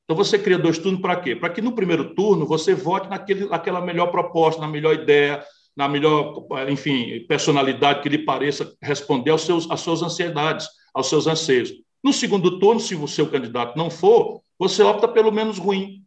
[0.04, 1.36] Então você cria dois turnos para quê?
[1.36, 5.44] Para que no primeiro turno você vote naquele, naquela melhor proposta, na melhor ideia,
[5.76, 11.26] na melhor, enfim, personalidade que lhe pareça responder aos seus, às suas ansiedades, aos seus
[11.26, 11.72] anseios.
[12.02, 16.02] No segundo turno, se o seu candidato não for, você opta pelo menos ruim.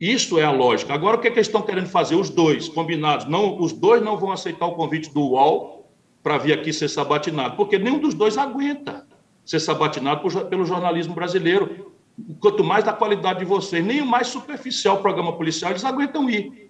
[0.00, 0.92] Isso é a lógica.
[0.92, 2.16] Agora, o que, é que eles estão querendo fazer?
[2.16, 3.26] Os dois, combinados.
[3.26, 5.90] Não, os dois não vão aceitar o convite do UOL
[6.22, 9.06] para vir aqui ser sabatinado, porque nenhum dos dois aguenta
[9.44, 11.92] ser sabatinado por, pelo jornalismo brasileiro
[12.40, 16.65] quanto mais da qualidade de vocês, nem o mais superficial programa policial, eles aguentam ir.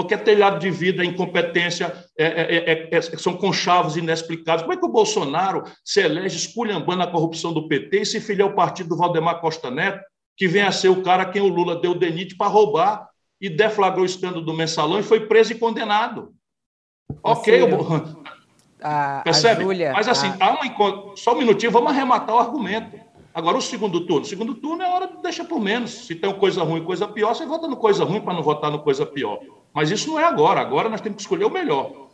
[0.00, 4.62] Porque é telhado de vida, é incompetência, é, é, é, são conchavos inexplicados.
[4.62, 8.44] Como é que o Bolsonaro se elege esculhambando a corrupção do PT e se filia
[8.44, 10.02] ao partido do Valdemar Costa Neto,
[10.36, 13.08] que vem a ser o cara a quem o Lula deu o DENIT para roubar
[13.38, 16.32] e deflagrou o escândalo do mensalão e foi preso e condenado?
[17.22, 17.60] Ok,
[18.82, 19.60] a, percebe?
[19.60, 20.50] A Júlia, Mas assim, a...
[20.50, 21.16] uma...
[21.16, 22.98] só um minutinho, vamos arrematar o argumento.
[23.34, 24.22] Agora, o segundo turno.
[24.22, 26.06] O segundo turno é hora de deixar por menos.
[26.06, 28.82] Se tem coisa ruim coisa pior, você vota no coisa ruim para não votar no
[28.82, 29.38] coisa pior.
[29.72, 30.60] Mas isso não é agora.
[30.60, 32.10] Agora nós temos que escolher o melhor.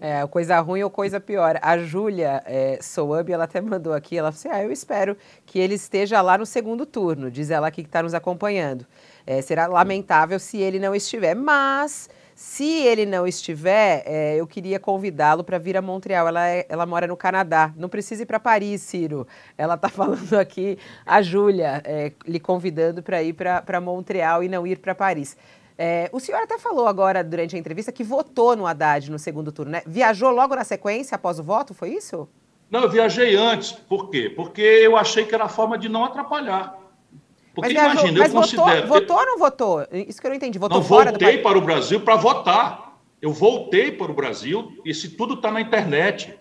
[0.00, 1.58] É, coisa ruim ou coisa pior.
[1.62, 5.16] A Júlia é, Soab, ela até mandou aqui, ela falou assim, ah, eu espero
[5.46, 8.84] que ele esteja lá no segundo turno, diz ela aqui que está nos acompanhando.
[9.24, 14.80] É, será lamentável se ele não estiver, mas se ele não estiver, é, eu queria
[14.80, 16.26] convidá-lo para vir a Montreal.
[16.26, 17.72] Ela, é, ela mora no Canadá.
[17.76, 19.28] Não precisa ir para Paris, Ciro.
[19.56, 20.76] Ela está falando aqui,
[21.06, 25.36] a Júlia, é, lhe convidando para ir para Montreal e não ir para Paris.
[25.84, 29.50] É, o senhor até falou agora, durante a entrevista, que votou no Haddad no segundo
[29.50, 29.82] turno, né?
[29.84, 32.28] Viajou logo na sequência, após o voto, foi isso?
[32.70, 33.72] Não, eu viajei antes.
[33.72, 34.30] Por quê?
[34.30, 36.78] Porque eu achei que era a forma de não atrapalhar.
[37.52, 38.86] Porque mas, imagina, mas eu votou, considero.
[38.86, 39.84] Votou ou não votou?
[39.90, 40.56] Isso que eu não entendi.
[40.56, 43.00] Votou não, fora voltei para o Brasil para votar.
[43.20, 46.32] Eu voltei para o Brasil, e isso tudo está na internet.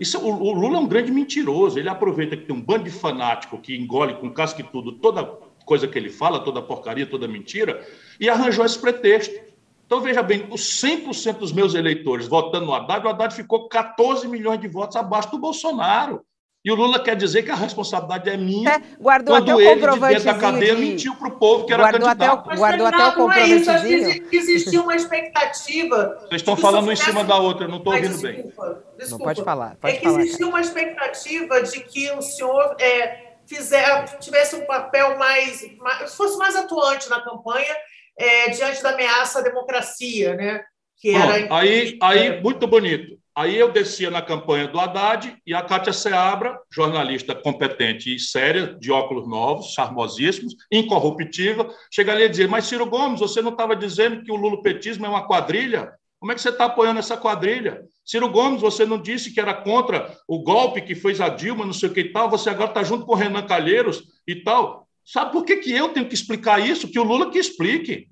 [0.00, 1.78] Isso, o, o, Lula é um grande mentiroso.
[1.78, 5.38] Ele aproveita que tem um bando de fanático que engole com casca e tudo toda
[5.68, 7.86] coisa que ele fala, toda porcaria, toda mentira,
[8.18, 9.38] e arranjou esse pretexto.
[9.84, 14.26] Então, veja bem, os 100% dos meus eleitores votando no Haddad, o Haddad ficou 14
[14.26, 16.24] milhões de votos abaixo do Bolsonaro.
[16.64, 18.68] E o Lula quer dizer que a responsabilidade é minha.
[18.70, 20.80] É, guardou quando até o ele, de dentro da cadeia, de...
[20.80, 22.40] mentiu para o povo que era guardou candidato.
[22.40, 24.08] Até o, guardou até o comprovantezinho.
[24.08, 26.18] É isso, existia uma expectativa.
[26.20, 28.82] Vocês estão falando em cima da outra, eu não estou ouvindo desculpa, bem.
[28.98, 29.10] Desculpa.
[29.10, 29.76] Não pode falar.
[29.76, 30.50] Pode é que falar, existia cara.
[30.50, 36.54] uma expectativa de que o senhor é, fizer, tivesse um papel mais, mais, fosse mais
[36.54, 37.74] atuante na campanha
[38.18, 40.62] é, diante da ameaça à democracia, né?
[40.96, 43.18] Que era, aí, aí, muito bonito.
[43.34, 48.76] Aí eu descia na campanha do Haddad e a Cátia Seabra, jornalista competente e séria,
[48.80, 53.76] de óculos novos, charmosíssimos, incorruptível, chega ali e dizer: Mas Ciro Gomes, você não estava
[53.76, 55.92] dizendo que o lulopetismo é uma quadrilha?
[56.18, 57.82] Como é que você está apoiando essa quadrilha?
[58.04, 61.72] Ciro Gomes, você não disse que era contra o golpe que fez a Dilma, não
[61.72, 64.88] sei o que e tal, você agora está junto com o Renan Calheiros e tal.
[65.04, 66.88] Sabe por que, que eu tenho que explicar isso?
[66.88, 68.08] Que o Lula que explique.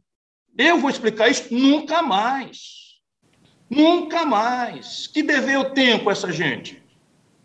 [0.57, 3.01] Eu vou explicar isso nunca mais.
[3.69, 5.07] Nunca mais.
[5.07, 6.83] Que dever eu tenho com essa gente?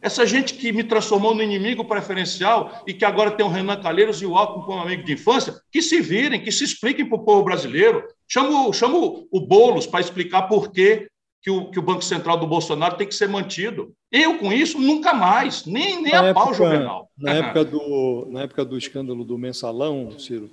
[0.01, 4.19] Essa gente que me transformou no inimigo preferencial e que agora tem o Renan Calheiros
[4.21, 7.23] e o Alckmin como amigo de infância, que se virem, que se expliquem para o
[7.23, 8.03] povo brasileiro.
[8.27, 11.07] Chamo, chamo o Boulos para explicar por que,
[11.39, 13.93] que, o, que o Banco Central do Bolsonaro tem que ser mantido.
[14.11, 17.09] Eu, com isso, nunca mais, nem, nem a época, pau, Juvenal.
[17.15, 20.49] Na, época do, na época do escândalo do mensalão, Ciro,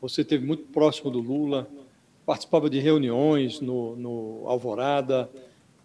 [0.00, 1.68] você esteve muito próximo do Lula,
[2.24, 5.28] participava de reuniões no, no Alvorada,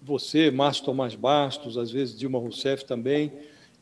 [0.04, 3.32] você, Márcio Tomás Bastos, às vezes Dilma Rousseff também,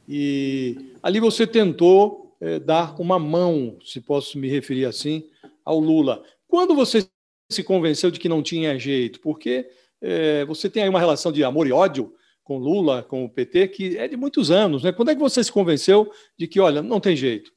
[0.07, 5.27] e ali você tentou é, dar uma mão, se posso me referir assim,
[5.63, 6.23] ao Lula.
[6.47, 7.07] Quando você
[7.49, 9.19] se convenceu de que não tinha jeito?
[9.19, 9.67] Porque
[10.01, 12.13] é, você tem aí uma relação de amor e ódio
[12.43, 14.83] com Lula, com o PT, que é de muitos anos.
[14.83, 14.91] Né?
[14.91, 17.51] Quando é que você se convenceu de que, olha, não tem jeito?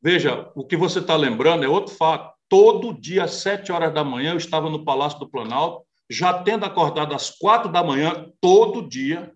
[0.00, 2.32] Veja, o que você está lembrando é outro fato.
[2.48, 6.64] Todo dia, às sete horas da manhã, eu estava no Palácio do Planalto, já tendo
[6.64, 9.32] acordado às quatro da manhã, todo dia,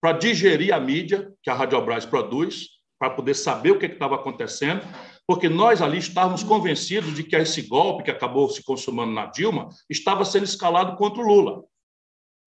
[0.00, 2.68] para digerir a mídia que a Rádio Brás produz,
[2.98, 4.82] para poder saber o que estava acontecendo,
[5.26, 9.68] porque nós ali estávamos convencidos de que esse golpe que acabou se consumando na Dilma
[9.88, 11.64] estava sendo escalado contra o Lula.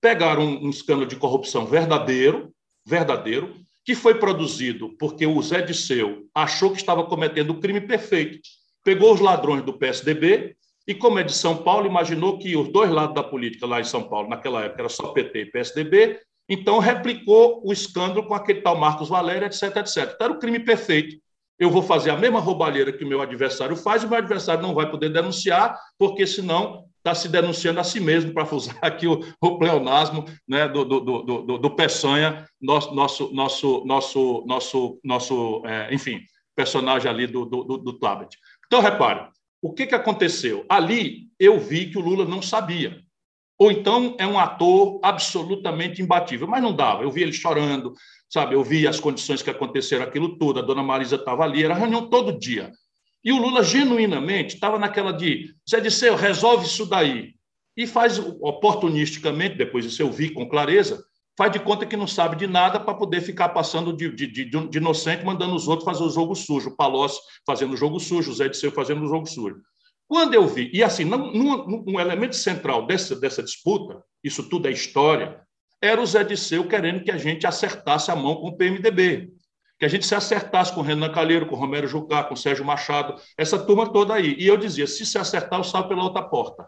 [0.02, 2.54] Pegaram um, um escândalo de corrupção verdadeiro,
[2.86, 8.48] verdadeiro, que foi produzido porque o Zé Disseu achou que estava cometendo o crime perfeito
[8.88, 10.56] pegou os ladrões do PSDB
[10.88, 13.84] e, como é de São Paulo, imaginou que os dois lados da política lá em
[13.84, 18.62] São Paulo, naquela época, era só PT e PSDB, então replicou o escândalo com aquele
[18.62, 20.14] tal Marcos Valério, etc, etc.
[20.16, 21.18] Então, era o crime perfeito.
[21.60, 24.62] Eu vou fazer a mesma roubalheira que o meu adversário faz, e o meu adversário
[24.62, 29.08] não vai poder denunciar, porque senão está se denunciando a si mesmo, para usar aqui
[29.08, 35.64] o, o pleonasmo né, do, do, do, do, Peçanha, nosso, nosso, nosso, nosso, nosso, nosso
[35.66, 36.22] é, enfim,
[36.56, 38.38] personagem ali do, do, do tablet.
[38.66, 39.28] Então, repare,
[39.68, 40.66] o que, que aconteceu?
[40.70, 43.02] Ali eu vi que o Lula não sabia.
[43.60, 47.04] Ou então é um ator absolutamente imbatível, mas não dava.
[47.04, 47.94] Eu vi ele chorando,
[48.30, 48.56] sabe?
[48.56, 50.60] Eu vi as condições que aconteceram aquilo tudo.
[50.60, 52.72] A dona Marisa estava ali, era reunião todo dia.
[53.24, 57.34] E o Lula, genuinamente, estava naquela de Zé Disseu, resolve isso daí.
[57.76, 61.04] E faz oportunisticamente, depois disso eu vi com clareza,
[61.38, 64.46] faz de conta que não sabe de nada para poder ficar passando de, de, de,
[64.46, 66.70] de, inocente, mandando os outros fazer o jogo sujo.
[66.70, 69.62] O Palocci fazendo o jogo sujo, o Zé Disseu fazendo o jogo sujo.
[70.08, 74.72] Quando eu vi, e assim, num, um elemento central dessa, dessa disputa, isso tudo é
[74.72, 75.40] história,
[75.80, 79.30] era o Zé Disseu querendo que a gente acertasse a mão com o PMDB,
[79.78, 82.38] que a gente se acertasse com o Renan Calheiro, com o Romero Jucá, com o
[82.38, 84.36] Sérgio Machado, essa turma toda aí.
[84.40, 86.66] E eu dizia, se se acertar, eu saio pela outra porta.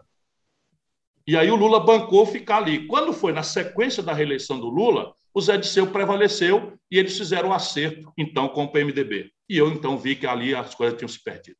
[1.30, 2.88] E aí o Lula bancou ficar ali.
[2.88, 7.50] Quando foi na sequência da reeleição do Lula, o Zé Disseu prevaleceu e eles fizeram
[7.50, 9.30] o um acerto, então, com o PMDB.
[9.48, 11.56] E eu, então, vi que ali as coisas tinham se perdido.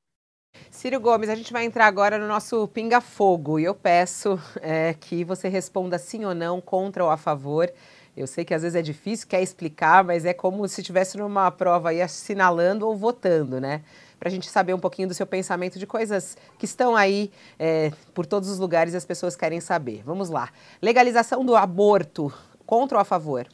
[0.72, 4.92] Ciro Gomes, a gente vai entrar agora no nosso Pinga Fogo e eu peço é,
[4.94, 7.72] que você responda sim ou não, contra ou a favor.
[8.16, 11.48] Eu sei que às vezes é difícil, quer explicar, mas é como se estivesse numa
[11.52, 13.84] prova aí assinalando ou votando, né?
[14.20, 17.90] Para a gente saber um pouquinho do seu pensamento de coisas que estão aí é,
[18.14, 20.02] por todos os lugares e as pessoas querem saber.
[20.04, 20.50] Vamos lá.
[20.80, 22.32] Legalização do aborto,
[22.64, 23.48] contra ou a favor?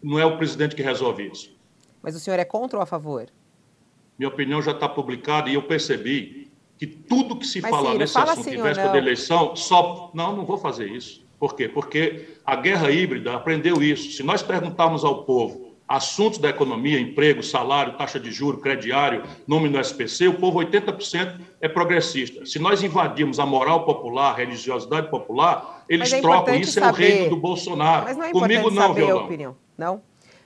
[0.00, 1.56] Não é o presidente que resolve isso.
[2.00, 3.28] Mas o senhor é contra ou a favor?
[4.18, 8.12] minha opinião já está publicada e eu percebi que tudo que se Mas, fala nesse
[8.12, 10.10] fala assunto em véspera da eleição só.
[10.12, 11.24] Não, não vou fazer isso.
[11.38, 11.68] Por quê?
[11.68, 14.10] Porque a guerra híbrida aprendeu isso.
[14.10, 19.70] Se nós perguntarmos ao povo assuntos da economia, emprego, salário, taxa de juro, crediário, nome
[19.70, 22.44] no SPC, o povo 80% é progressista.
[22.44, 26.54] Se nós invadirmos a moral popular, a religiosidade popular, eles é trocam.
[26.54, 26.86] Isso saber...
[26.86, 28.04] é o reino do Bolsonaro.
[28.04, 29.24] Mas não é Comigo não, violão.
[29.24, 29.56] Opinião.
[29.78, 30.02] Não?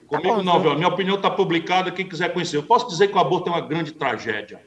[0.08, 0.74] Tá Comigo não, viu?
[0.76, 2.56] Minha opinião está publicada, quem quiser conhecer.
[2.56, 4.60] Eu posso dizer que o aborto é uma grande tragédia.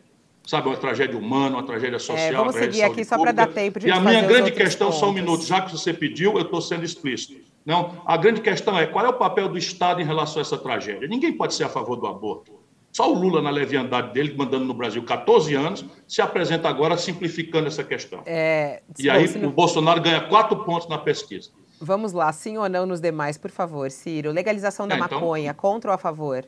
[0.45, 2.27] Sabe, uma tragédia humana, uma tragédia social.
[2.27, 4.99] É, vamos seguir aqui só para dar tempo de E a minha grande questão, pontos.
[4.99, 7.54] só um minuto, já que você pediu, eu estou sendo explícito.
[7.65, 10.57] Não, a grande questão é qual é o papel do Estado em relação a essa
[10.57, 11.07] tragédia?
[11.07, 12.63] Ninguém pode ser a favor do aborto.
[12.91, 17.67] Só o Lula, na leviandade dele, mandando no Brasil 14 anos, se apresenta agora simplificando
[17.67, 18.21] essa questão.
[18.25, 21.49] É, e aí o Bolsonaro ganha quatro pontos na pesquisa.
[21.81, 24.31] Vamos lá, sim ou não nos demais, por favor, Ciro.
[24.31, 26.45] Legalização da é, então, maconha, contra ou a favor?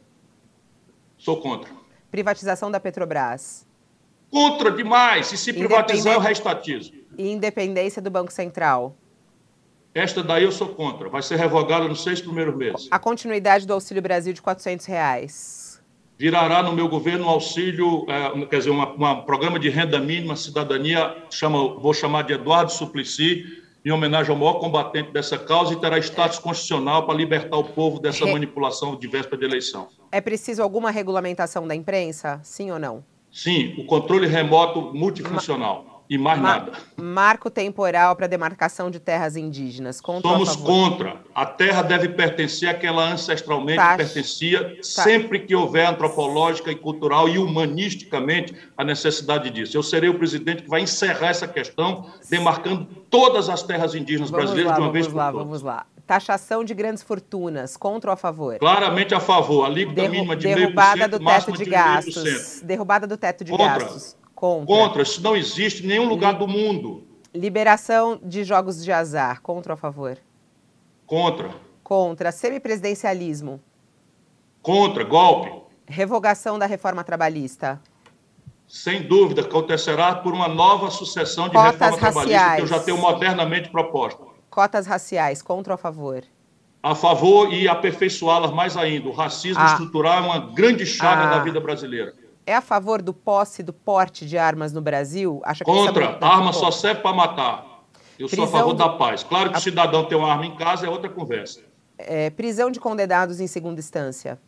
[1.18, 1.70] Sou contra.
[2.10, 3.68] Privatização da Petrobras?
[4.32, 5.34] Contra demais.
[5.34, 6.94] E se privatizar, eu restatizo.
[7.18, 8.96] E independência do Banco Central?
[9.98, 11.10] Esta daí eu sou contra.
[11.10, 12.88] Vai ser revogada nos seis primeiros meses.
[12.92, 15.82] A continuidade do Auxílio Brasil de 400 reais?
[16.20, 21.16] Virará no meu governo um auxílio, é, quer dizer, um programa de renda mínima, cidadania,
[21.32, 23.44] chama, vou chamar de Eduardo Suplicy,
[23.84, 28.00] em homenagem ao maior combatente dessa causa e terá status constitucional para libertar o povo
[28.00, 28.34] dessa Re...
[28.34, 29.88] manipulação de véspera de eleição.
[30.12, 32.40] É preciso alguma regulamentação da imprensa?
[32.44, 33.04] Sim ou não?
[33.32, 35.86] Sim, o controle remoto multifuncional.
[35.88, 35.97] Ma...
[36.10, 36.50] E mais Ma...
[36.50, 36.72] nada.
[36.96, 40.00] Marco temporal para demarcação de terras indígenas.
[40.00, 41.18] Contra Somos contra.
[41.36, 43.98] A terra deve pertencer àquela ancestralmente tá.
[43.98, 44.84] pertencia, tá.
[44.84, 49.78] sempre que houver antropológica e cultural e humanisticamente a necessidade disso.
[49.78, 54.46] Eu serei o presidente que vai encerrar essa questão, demarcando todas as terras indígenas vamos
[54.46, 55.46] brasileiras lá, de uma vez por lá, todas.
[55.46, 55.86] Vamos lá.
[56.06, 58.58] Taxação de grandes fortunas, contra ou a favor?
[58.60, 59.66] Claramente a favor.
[59.66, 62.62] A alíquota Derru mínima de derrubada do teto de, de gastos.
[62.64, 63.80] Derrubada do teto de contra.
[63.80, 64.16] gastos.
[64.38, 64.68] Contra.
[64.68, 65.02] Contra.
[65.02, 67.04] Isso não existe em nenhum lugar do mundo.
[67.34, 69.42] Liberação de jogos de azar.
[69.42, 70.16] Contra ou a favor?
[71.08, 71.50] Contra.
[71.84, 72.32] Contra.
[72.32, 73.60] Semipresidencialismo.
[74.62, 75.04] Contra.
[75.04, 75.52] Golpe.
[75.88, 77.82] Revogação da reforma trabalhista.
[78.68, 82.28] Sem dúvida, acontecerá por uma nova sucessão de Cotas reforma raciais.
[82.28, 84.24] trabalhista que eu já tenho modernamente proposta.
[84.52, 85.42] Cotas raciais.
[85.42, 86.24] Contra ou a favor?
[86.84, 89.10] A favor e aperfeiçoá-las mais ainda.
[89.10, 89.72] O racismo ah.
[89.72, 91.38] estrutural é uma grande chaga ah.
[91.38, 95.42] da vida brasileira é a favor do posse, do porte de armas no Brasil?
[95.44, 96.18] Acha que é Contra.
[96.22, 97.84] A arma só serve para matar.
[98.18, 98.78] Eu prisão sou a favor do...
[98.78, 99.22] da paz.
[99.22, 99.60] Claro que a...
[99.60, 101.62] o cidadão tem uma arma em casa é outra conversa.
[101.98, 104.40] É, prisão de condenados em segunda instância.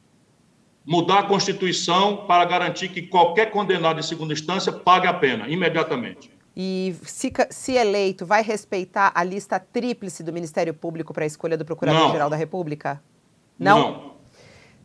[0.86, 6.32] Mudar a Constituição para garantir que qualquer condenado em segunda instância pague a pena, imediatamente.
[6.56, 11.58] E, se, se eleito, vai respeitar a lista tríplice do Ministério Público para a escolha
[11.58, 13.02] do Procurador-Geral da República?
[13.58, 13.80] Não.
[13.80, 14.19] Não.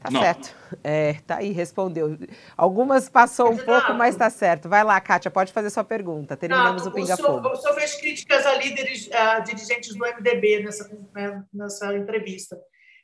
[0.05, 0.21] Tá Não.
[0.21, 0.55] certo.
[0.85, 2.19] É, tá aí, respondeu.
[2.59, 4.69] Algumas passou um pouco, mas tá certo.
[4.69, 6.37] Vai lá, Kátia, pode fazer sua pergunta.
[6.37, 7.49] Terminamos o Pinga Fogo.
[7.49, 12.61] O senhor fez críticas a líderes, a dirigentes do MDB nessa, né, nessa entrevista.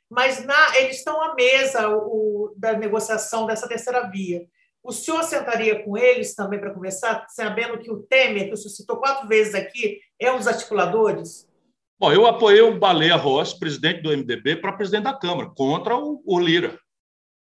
[0.07, 4.45] Mas na, eles estão à mesa o, da negociação dessa terceira via.
[4.83, 8.75] O senhor sentaria com eles também para conversar, sabendo que o Temer, que o senhor
[8.75, 11.49] citou quatro vezes aqui, é um dos articuladores?
[11.99, 16.21] Bom, eu apoiei o Baleia Rossi, presidente do MDB, para presidente da Câmara, contra o,
[16.25, 16.79] o Lira.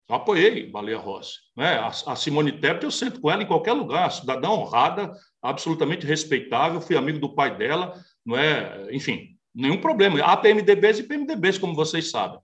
[0.08, 1.38] Apoiei Baleia Rossi.
[1.56, 1.78] Né?
[2.06, 6.96] A, Simone Tebet, eu sento com ela em qualquer lugar, cidadã honrada, absolutamente respeitável, fui
[6.96, 7.94] amigo do pai dela,
[8.24, 8.88] não é?
[8.92, 10.20] enfim, nenhum problema.
[10.22, 12.38] Há PMDBs e PMDBs, como vocês sabem.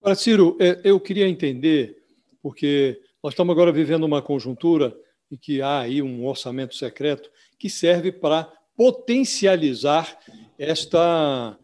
[0.00, 1.96] Agora, Ciro, é, eu queria entender,
[2.42, 4.96] porque nós estamos agora vivendo uma conjuntura
[5.30, 10.18] em que há aí um orçamento secreto que serve para potencializar
[10.58, 11.56] esta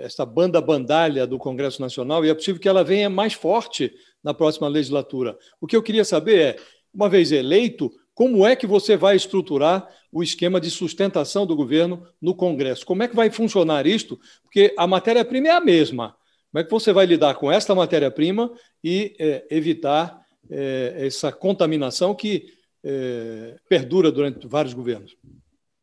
[0.00, 3.92] esta banda bandalha do Congresso Nacional e é possível que ela venha mais forte
[4.22, 5.38] na próxima legislatura.
[5.60, 6.56] O que eu queria saber é,
[6.92, 12.06] uma vez eleito, como é que você vai estruturar o esquema de sustentação do governo
[12.20, 12.86] no Congresso?
[12.86, 14.18] Como é que vai funcionar isto?
[14.42, 16.16] Porque a matéria-prima é a mesma.
[16.50, 18.50] Como é que você vai lidar com esta matéria-prima
[18.82, 20.18] e é, evitar
[20.50, 22.46] é, essa contaminação que
[22.82, 25.14] é, perdura durante vários governos?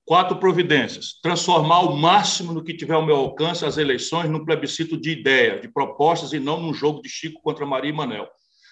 [0.05, 1.13] Quatro providências.
[1.21, 5.61] Transformar o máximo no que tiver ao meu alcance as eleições num plebiscito de ideia,
[5.61, 8.27] de propostas e não num jogo de Chico contra Maria e Manel.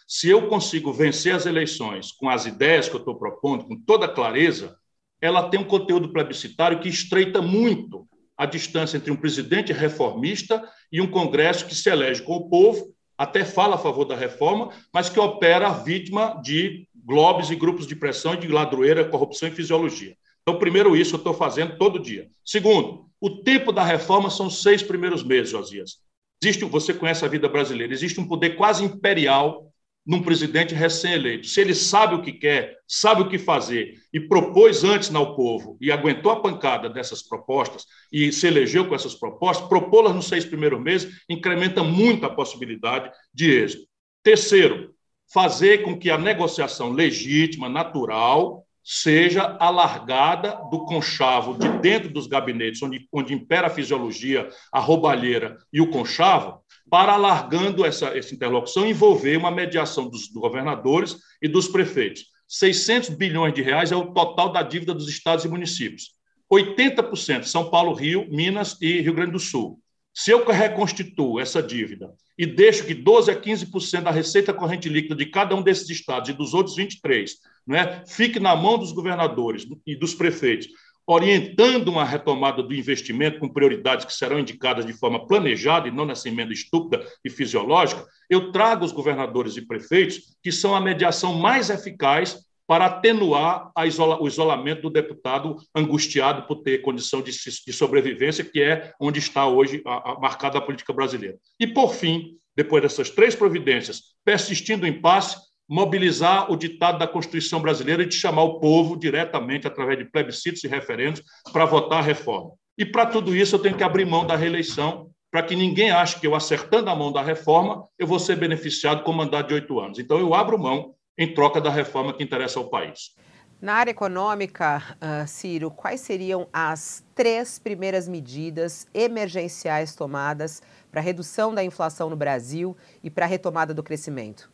[0.05, 4.09] Se eu consigo vencer as eleições com as ideias que eu estou propondo, com toda
[4.09, 4.75] clareza,
[5.21, 8.05] ela tem um conteúdo plebiscitário que estreita muito
[8.37, 10.61] a distância entre um presidente reformista
[10.91, 14.71] e um Congresso que se elege com o povo, até fala a favor da reforma,
[14.93, 20.17] mas que opera vítima de globes e grupos de pressão de ladroeira, corrupção e fisiologia.
[20.51, 22.27] Então, primeiro, isso eu estou fazendo todo dia.
[22.43, 25.99] Segundo, o tempo da reforma são seis primeiros meses, Josias.
[26.43, 29.71] Existe, você conhece a vida brasileira, existe um poder quase imperial
[30.05, 31.47] num presidente recém-eleito.
[31.47, 35.77] Se ele sabe o que quer, sabe o que fazer e propôs antes ao povo
[35.79, 40.43] e aguentou a pancada dessas propostas e se elegeu com essas propostas, propô-las nos seis
[40.43, 43.87] primeiros meses incrementa muito a possibilidade de êxito.
[44.21, 44.93] Terceiro,
[45.31, 52.81] fazer com que a negociação legítima, natural, seja alargada do conchavo de dentro dos gabinetes,
[52.81, 58.85] onde, onde impera a fisiologia, a roubalheira e o conchavo, para alargando essa, essa interlocução,
[58.85, 62.25] envolver uma mediação dos, governadores e dos prefeitos.
[62.47, 66.15] 600 bilhões de reais é o total da dívida dos estados e municípios.
[66.51, 69.79] 80% São Paulo, Rio, Minas e Rio Grande do Sul.
[70.13, 75.15] Se eu reconstituo essa dívida e deixo que 12 a 15% da receita corrente líquida
[75.15, 77.31] de cada um desses estados e dos outros 23
[77.67, 80.67] né, fique na mão dos governadores e dos prefeitos,
[81.05, 86.05] orientando uma retomada do investimento com prioridades que serão indicadas de forma planejada e não
[86.05, 91.33] nessa emenda estúpida e fisiológica, eu trago os governadores e prefeitos, que são a mediação
[91.33, 92.37] mais eficaz
[92.67, 98.61] para atenuar isola, o isolamento do deputado angustiado por ter condição de, de sobrevivência, que
[98.61, 101.37] é onde está hoje a, a, marcada a política brasileira.
[101.59, 105.35] E, por fim, depois dessas três providências, persistindo o impasse,
[105.71, 110.67] mobilizar o ditado da Constituição brasileira de chamar o povo diretamente, através de plebiscitos e
[110.67, 112.51] referendos, para votar a reforma.
[112.77, 116.19] E, para tudo isso, eu tenho que abrir mão da reeleição, para que ninguém ache
[116.19, 119.79] que eu, acertando a mão da reforma, eu vou ser beneficiado com mandato de oito
[119.79, 119.97] anos.
[119.97, 123.15] Então, eu abro mão em troca da reforma que interessa ao país.
[123.61, 130.61] Na área econômica, uh, Ciro, quais seriam as três primeiras medidas emergenciais tomadas
[130.91, 134.51] para a redução da inflação no Brasil e para a retomada do crescimento?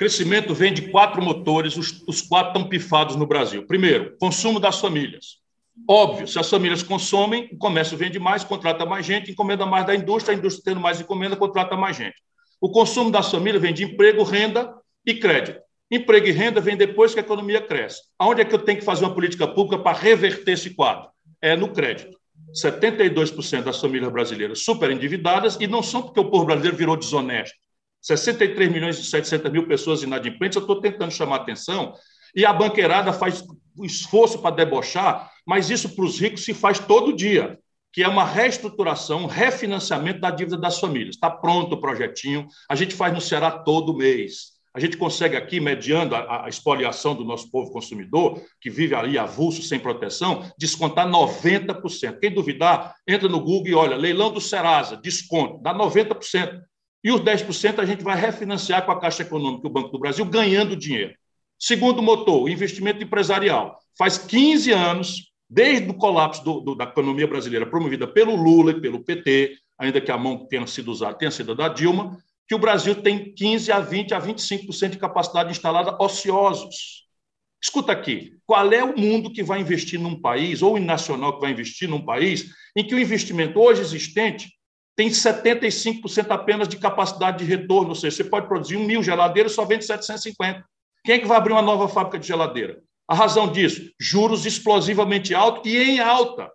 [0.00, 3.66] Crescimento vem de quatro motores, os, os quatro estão pifados no Brasil.
[3.66, 5.36] Primeiro, consumo das famílias.
[5.86, 9.94] Óbvio, se as famílias consomem, o comércio vende mais, contrata mais gente, encomenda mais da
[9.94, 12.14] indústria, a indústria tendo mais encomenda, contrata mais gente.
[12.58, 14.72] O consumo das famílias vem de emprego, renda
[15.04, 15.60] e crédito.
[15.90, 18.00] Emprego e renda vem depois que a economia cresce.
[18.18, 21.10] Aonde é que eu tenho que fazer uma política pública para reverter esse quadro?
[21.42, 22.18] É no crédito.
[22.54, 27.54] 72% das famílias brasileiras super endividadas e não são porque o povo brasileiro virou desonesto.
[28.00, 31.94] 63 milhões e 700 mil pessoas inadimplentes, eu estou tentando chamar atenção,
[32.34, 33.44] e a banqueirada faz
[33.82, 37.58] esforço para debochar, mas isso para os ricos se faz todo dia,
[37.92, 41.16] que é uma reestruturação, um refinanciamento da dívida das famílias.
[41.16, 44.60] Está pronto o projetinho, a gente faz no Ceará todo mês.
[44.72, 49.62] A gente consegue aqui, mediando a, a do nosso povo consumidor, que vive ali avulso,
[49.62, 52.20] sem proteção, descontar 90%.
[52.20, 56.60] Quem duvidar, entra no Google e olha, leilão do Serasa, desconto, dá 90%.
[57.02, 59.98] E os 10% a gente vai refinanciar com a Caixa Econômica e o Banco do
[59.98, 61.14] Brasil, ganhando dinheiro.
[61.58, 63.78] Segundo motor, investimento empresarial.
[63.98, 68.80] Faz 15 anos, desde o colapso do, do, da economia brasileira, promovida pelo Lula e
[68.80, 72.58] pelo PT, ainda que a mão tenha sido usada, tenha sido da Dilma, que o
[72.58, 77.06] Brasil tem 15 a 20 a 25% de capacidade instalada ociosos.
[77.62, 81.40] Escuta aqui, qual é o mundo que vai investir num país, ou o nacional que
[81.40, 84.48] vai investir num país, em que o investimento hoje existente
[85.00, 89.64] tem 75% apenas de capacidade de retorno, ou seja, você pode produzir mil geladeiras só
[89.64, 90.62] vende 750.
[91.02, 92.82] Quem é que vai abrir uma nova fábrica de geladeira?
[93.08, 96.50] A razão disso, juros explosivamente altos e em alta,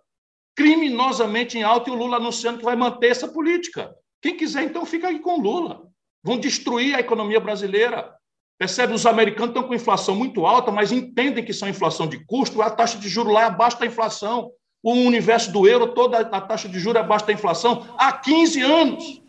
[0.54, 3.92] criminosamente em alta, e o Lula anunciando que vai manter essa política.
[4.22, 5.82] Quem quiser, então, fica aí com o Lula.
[6.22, 8.14] vão destruir a economia brasileira.
[8.56, 8.94] Percebe?
[8.94, 12.70] Os americanos estão com inflação muito alta, mas entendem que são inflação de custo, a
[12.70, 14.52] taxa de juros lá é abaixo da inflação.
[14.86, 18.62] O universo do euro, toda a taxa de juros é abaixo da inflação há 15
[18.62, 19.20] anos.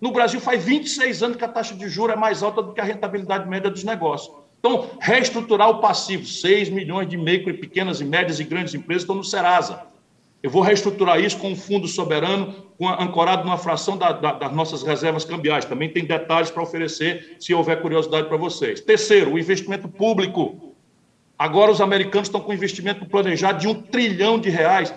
[0.00, 2.80] No Brasil, faz 26 anos que a taxa de juros é mais alta do que
[2.80, 4.32] a rentabilidade média dos negócios.
[4.60, 9.02] Então, reestruturar o passivo, 6 milhões de micro e pequenas e médias e grandes empresas
[9.02, 9.82] estão no Serasa.
[10.40, 14.52] Eu vou reestruturar isso com um fundo soberano com, ancorado numa fração da, da, das
[14.52, 15.64] nossas reservas cambiais.
[15.64, 18.80] Também tem detalhes para oferecer, se houver curiosidade para vocês.
[18.80, 20.69] Terceiro, o investimento público.
[21.40, 24.92] Agora os americanos estão com investimento planejado de um trilhão de reais.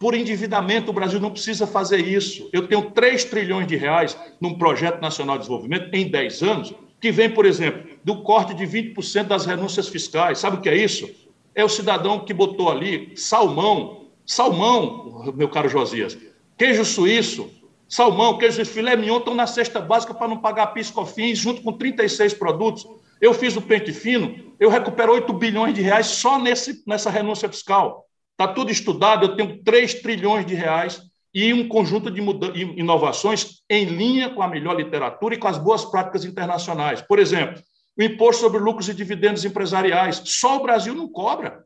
[0.00, 2.50] Por endividamento, o Brasil não precisa fazer isso.
[2.52, 7.12] Eu tenho 3 trilhões de reais num projeto nacional de desenvolvimento em 10 anos, que
[7.12, 10.40] vem, por exemplo, do corte de 20% das renúncias fiscais.
[10.40, 11.08] Sabe o que é isso?
[11.54, 16.18] É o cidadão que botou ali salmão, salmão, meu caro Josias,
[16.58, 17.48] queijo suíço,
[17.88, 21.72] salmão, queijo suíço, filé mignon estão na cesta básica para não pagar piscofins, junto com
[21.72, 22.84] 36 produtos.
[23.20, 27.48] Eu fiz o pente fino, eu recupero 8 bilhões de reais só nesse, nessa renúncia
[27.48, 28.04] fiscal.
[28.32, 31.00] Está tudo estudado, eu tenho 3 trilhões de reais
[31.32, 35.84] e um conjunto de inovações em linha com a melhor literatura e com as boas
[35.84, 37.02] práticas internacionais.
[37.02, 37.62] Por exemplo,
[37.98, 40.22] o imposto sobre lucros e dividendos empresariais.
[40.24, 41.64] Só o Brasil não cobra.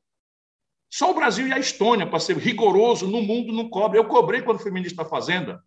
[0.89, 3.99] Só o Brasil e a Estônia, para ser rigoroso, no mundo não cobra.
[3.99, 5.61] Eu cobrei quando fui ministro da Fazenda.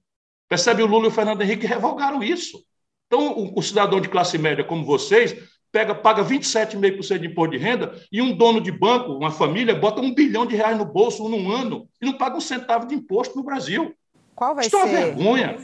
[0.49, 0.83] Percebe?
[0.83, 2.61] O Lula e o Fernando Henrique revogaram isso.
[3.07, 5.33] Então, o, o cidadão de classe média como vocês
[5.73, 9.99] pega, paga 27,5% de imposto de renda e um dono de banco, uma família, bota
[9.99, 13.35] um bilhão de reais no bolso num ano e não paga um centavo de imposto
[13.35, 13.91] no Brasil.
[14.35, 14.83] Qual vai Isso ser?
[14.83, 15.57] é uma vergonha.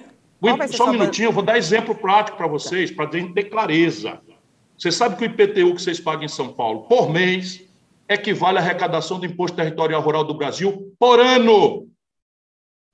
[0.72, 4.20] Só um minutinho, eu vou dar exemplo prático para vocês, para ter clareza.
[4.76, 7.62] Você sabe que o IPTU que vocês pagam em São Paulo por mês
[8.08, 11.88] equivale à arrecadação do Imposto Territorial Rural do Brasil por ano.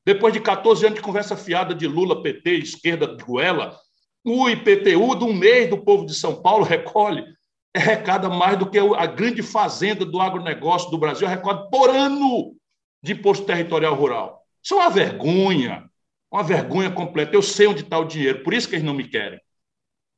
[0.05, 3.77] Depois de 14 anos de conversa fiada de Lula, PT, esquerda, Ruela,
[4.25, 7.23] o IPTU do mês do povo de São Paulo recolhe,
[7.75, 12.55] arrecada mais do que a grande fazenda do agronegócio do Brasil arrecada por ano
[13.03, 14.41] de imposto territorial rural.
[14.63, 15.87] Isso é uma vergonha,
[16.31, 17.35] uma vergonha completa.
[17.35, 19.39] Eu sei onde está o dinheiro, por isso que eles não me querem.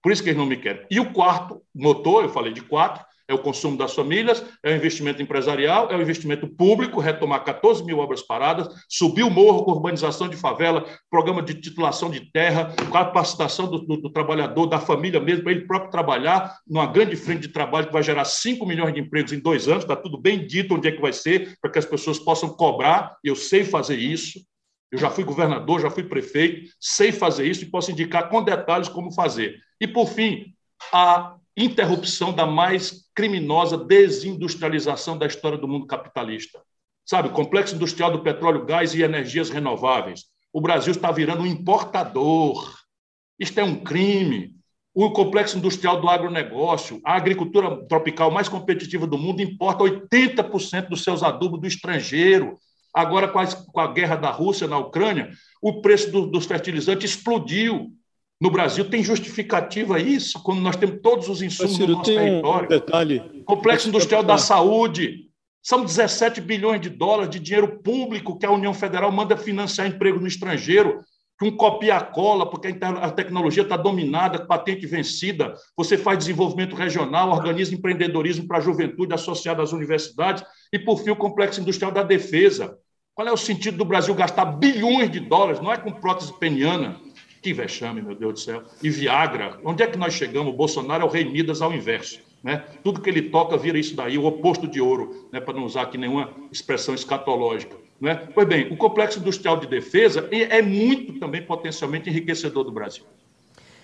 [0.01, 0.85] Por isso que eles não me querem.
[0.89, 4.75] E o quarto motor, eu falei de quatro, é o consumo das famílias, é o
[4.75, 9.71] investimento empresarial, é o investimento público, retomar 14 mil obras paradas, subir o morro com
[9.71, 15.19] urbanização de favela, programa de titulação de terra, capacitação do, do, do trabalhador, da família
[15.19, 18.93] mesmo, para ele próprio trabalhar numa grande frente de trabalho que vai gerar 5 milhões
[18.93, 21.71] de empregos em dois anos, está tudo bem dito onde é que vai ser, para
[21.71, 24.39] que as pessoas possam cobrar, eu sei fazer isso,
[24.91, 28.87] eu já fui governador, já fui prefeito, sei fazer isso e posso indicar com detalhes
[28.87, 29.57] como fazer.
[29.81, 30.53] E, por fim,
[30.93, 36.61] a interrupção da mais criminosa desindustrialização da história do mundo capitalista.
[37.03, 40.25] Sabe, complexo industrial do petróleo, gás e energias renováveis.
[40.53, 42.77] O Brasil está virando um importador.
[43.39, 44.55] Isto é um crime.
[44.93, 51.03] O complexo industrial do agronegócio, a agricultura tropical mais competitiva do mundo, importa 80% dos
[51.03, 52.57] seus adubos do estrangeiro.
[52.93, 55.29] Agora, com a, guerra da Rússia na Ucrânia,
[55.61, 57.91] o preço do, dos fertilizantes explodiu.
[58.39, 62.65] No Brasil tem justificativa isso, quando nós temos todos os insumos Ciro, no nosso território.
[62.65, 63.43] Um detalhe.
[63.45, 65.25] Complexo industrial da saúde.
[65.63, 70.19] São 17 bilhões de dólares de dinheiro público que a União Federal manda financiar emprego
[70.19, 71.01] no estrangeiro,
[71.39, 75.53] que um copia-cola, porque a tecnologia está dominada, patente vencida.
[75.75, 80.43] Você faz desenvolvimento regional, organiza empreendedorismo para a juventude associada às universidades.
[80.71, 82.77] E, por fim, o complexo industrial da defesa.
[83.13, 85.59] Qual é o sentido do Brasil gastar bilhões de dólares?
[85.59, 86.99] Não é com prótese peniana,
[87.41, 88.63] que vexame, meu Deus do céu.
[88.81, 90.53] E Viagra, onde é que nós chegamos?
[90.53, 92.19] O Bolsonaro é o rei Midas ao inverso.
[92.43, 92.63] Né?
[92.83, 95.39] Tudo que ele toca vira isso daí, o oposto de ouro, né?
[95.39, 97.75] para não usar aqui nenhuma expressão escatológica.
[97.99, 98.15] Né?
[98.33, 103.03] Pois bem, o complexo industrial de defesa é muito também potencialmente enriquecedor do Brasil.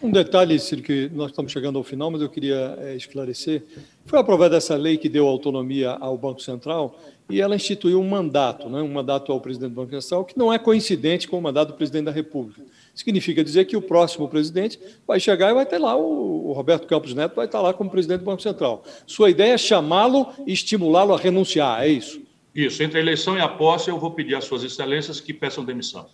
[0.04, 3.64] Um detalhe, Ciro, que nós estamos chegando ao final, mas eu queria é, esclarecer.
[4.06, 7.00] Foi aprovada essa lei que deu autonomia ao Banco Central
[7.30, 10.52] e ela instituiu um mandato, né, um mandato ao presidente do Banco Central, que não
[10.52, 12.62] é coincidente com o mandato do presidente da República.
[12.94, 16.88] Significa dizer que o próximo presidente vai chegar e vai ter lá, o, o Roberto
[16.88, 18.84] Campos Neto vai estar lá como presidente do Banco Central.
[19.08, 22.22] Sua ideia é chamá-lo e estimulá-lo a renunciar, é isso?
[22.54, 22.84] Isso.
[22.84, 26.06] Entre a eleição e a posse, eu vou pedir às suas excelências que peçam demissão.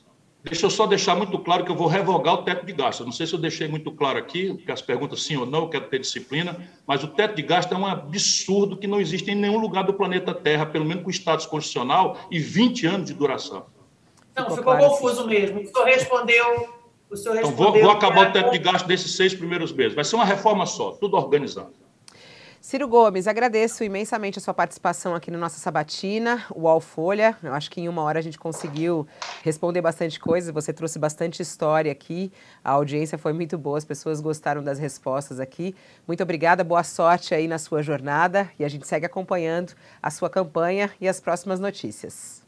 [0.42, 3.04] Deixa eu só deixar muito claro que eu vou revogar o teto de gasto.
[3.04, 5.70] não sei se eu deixei muito claro aqui, porque as perguntas sim ou não, eu
[5.70, 6.58] quero ter disciplina,
[6.88, 9.94] mas o teto de gasto é um absurdo que não existe em nenhum lugar do
[9.94, 13.66] planeta Terra, pelo menos com status constitucional e 20 anos de duração.
[14.36, 15.62] Não, ficou, ficou confuso mesmo.
[15.62, 16.70] O senhor respondeu.
[17.10, 19.94] O senhor respondeu então, vou, vou acabar o teto de gasto desses seis primeiros meses.
[19.94, 21.74] Vai ser uma reforma só, tudo organizado.
[22.62, 27.38] Ciro Gomes, agradeço imensamente a sua participação aqui na nossa sabatina, o Alfolha.
[27.42, 29.08] Eu acho que em uma hora a gente conseguiu
[29.44, 34.20] responder bastante coisa, você trouxe bastante história aqui, a audiência foi muito boa, as pessoas
[34.20, 35.74] gostaram das respostas aqui.
[36.06, 39.74] Muito obrigada, boa sorte aí na sua jornada e a gente segue acompanhando
[40.04, 42.39] a sua campanha e as próximas notícias.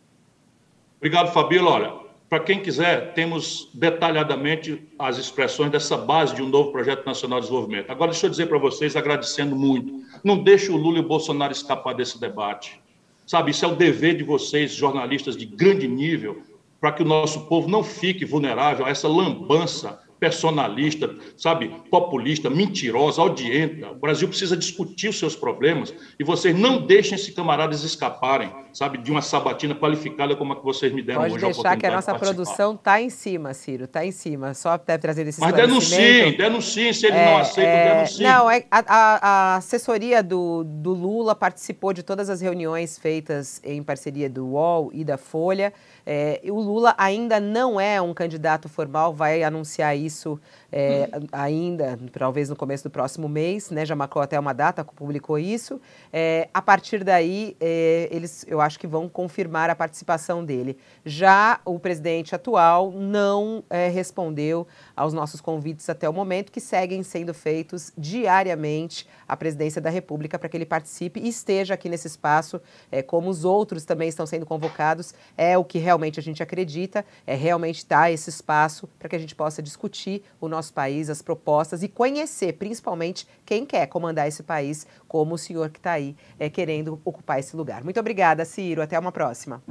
[1.02, 1.72] Obrigado, Fabíola.
[1.72, 1.94] Olha,
[2.30, 7.48] para quem quiser, temos detalhadamente as expressões dessa base de um novo projeto nacional de
[7.48, 7.90] desenvolvimento.
[7.90, 11.52] Agora, deixa eu dizer para vocês, agradecendo muito, não deixe o Lula e o Bolsonaro
[11.52, 12.80] escapar desse debate.
[13.26, 16.44] Sabe, isso é o dever de vocês, jornalistas de grande nível,
[16.80, 23.20] para que o nosso povo não fique vulnerável a essa lambança personalista, sabe, populista, mentirosa,
[23.20, 23.90] audienta.
[23.90, 29.00] O Brasil precisa discutir os seus problemas e vocês não deixem esses camaradas escaparem, sabe,
[29.00, 31.42] de uma sabatina qualificada como a que vocês me deram Pode hoje.
[31.42, 34.54] Pode deixar que a nossa produção está em cima, Ciro, está em cima.
[34.54, 36.94] Só até trazer esse Mas denunciem, denunciem.
[36.94, 37.96] Se ele é, não aceita, é...
[37.96, 38.28] denunciem.
[38.28, 43.60] Não, é, a, a, a, assessoria do, do Lula participou de todas as reuniões feitas
[43.64, 45.74] em parceria do UOL e da Folha.
[46.06, 50.40] É, o Lula ainda não é um candidato formal, vai anunciar isso
[50.72, 51.28] é, hum.
[51.32, 53.86] ainda, talvez no começo do próximo mês, né?
[53.86, 55.82] Já marcou até uma data, publicou isso.
[56.14, 60.78] É, a partir daí, é, eles, eu acho que vão confirmar a participação dele.
[61.04, 64.66] Já o presidente atual não é, respondeu
[64.96, 70.40] aos nossos convites até o momento, que seguem sendo feitos diariamente à presidência da República
[70.40, 72.62] para que ele participe e esteja aqui nesse espaço,
[72.92, 75.14] é, como os outros também estão sendo convocados.
[75.38, 79.20] É o que realmente a gente acredita, é realmente dar esse espaço para que a
[79.20, 84.44] gente possa discutir o nosso país, as propostas e conhecer, principalmente, quem quer comandar esse
[84.44, 87.84] país, como o senhor que está aí é, querendo ocupar esse lugar.
[87.84, 88.82] Muito obrigada, Ciro.
[88.82, 89.64] Até uma próxima.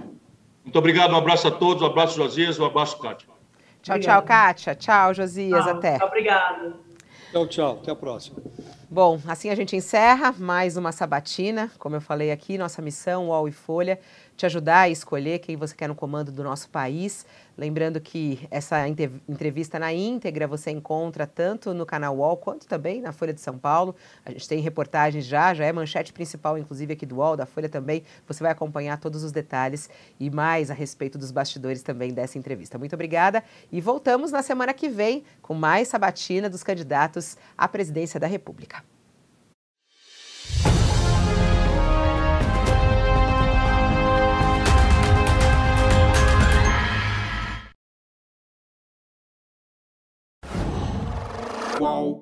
[0.64, 1.12] Muito obrigado.
[1.12, 1.82] Um abraço a todos.
[1.82, 2.58] Um abraço, Josias.
[2.58, 3.28] Um abraço, Kátia.
[3.82, 4.20] Tchau, Obrigada.
[4.20, 4.74] tchau, Kátia.
[4.74, 5.64] Tchau, Josias.
[5.64, 6.04] Tchau, até.
[6.04, 6.74] Obrigada.
[7.30, 7.78] Tchau, tchau.
[7.80, 8.38] Até a próxima.
[8.92, 11.70] Bom, assim a gente encerra mais uma sabatina.
[11.78, 14.00] Como eu falei aqui, nossa missão, UOL e Folha,
[14.40, 17.26] te ajudar a escolher quem você quer no comando do nosso país.
[17.58, 23.12] Lembrando que essa entrevista na íntegra você encontra tanto no canal UOL quanto também na
[23.12, 23.94] Folha de São Paulo.
[24.24, 27.68] A gente tem reportagens já, já é manchete principal, inclusive aqui do UOL, da Folha
[27.68, 28.02] também.
[28.26, 32.78] Você vai acompanhar todos os detalhes e mais a respeito dos bastidores também dessa entrevista.
[32.78, 38.18] Muito obrigada e voltamos na semana que vem com mais sabatina dos candidatos à presidência
[38.18, 38.82] da República.
[51.80, 52.19] whoa.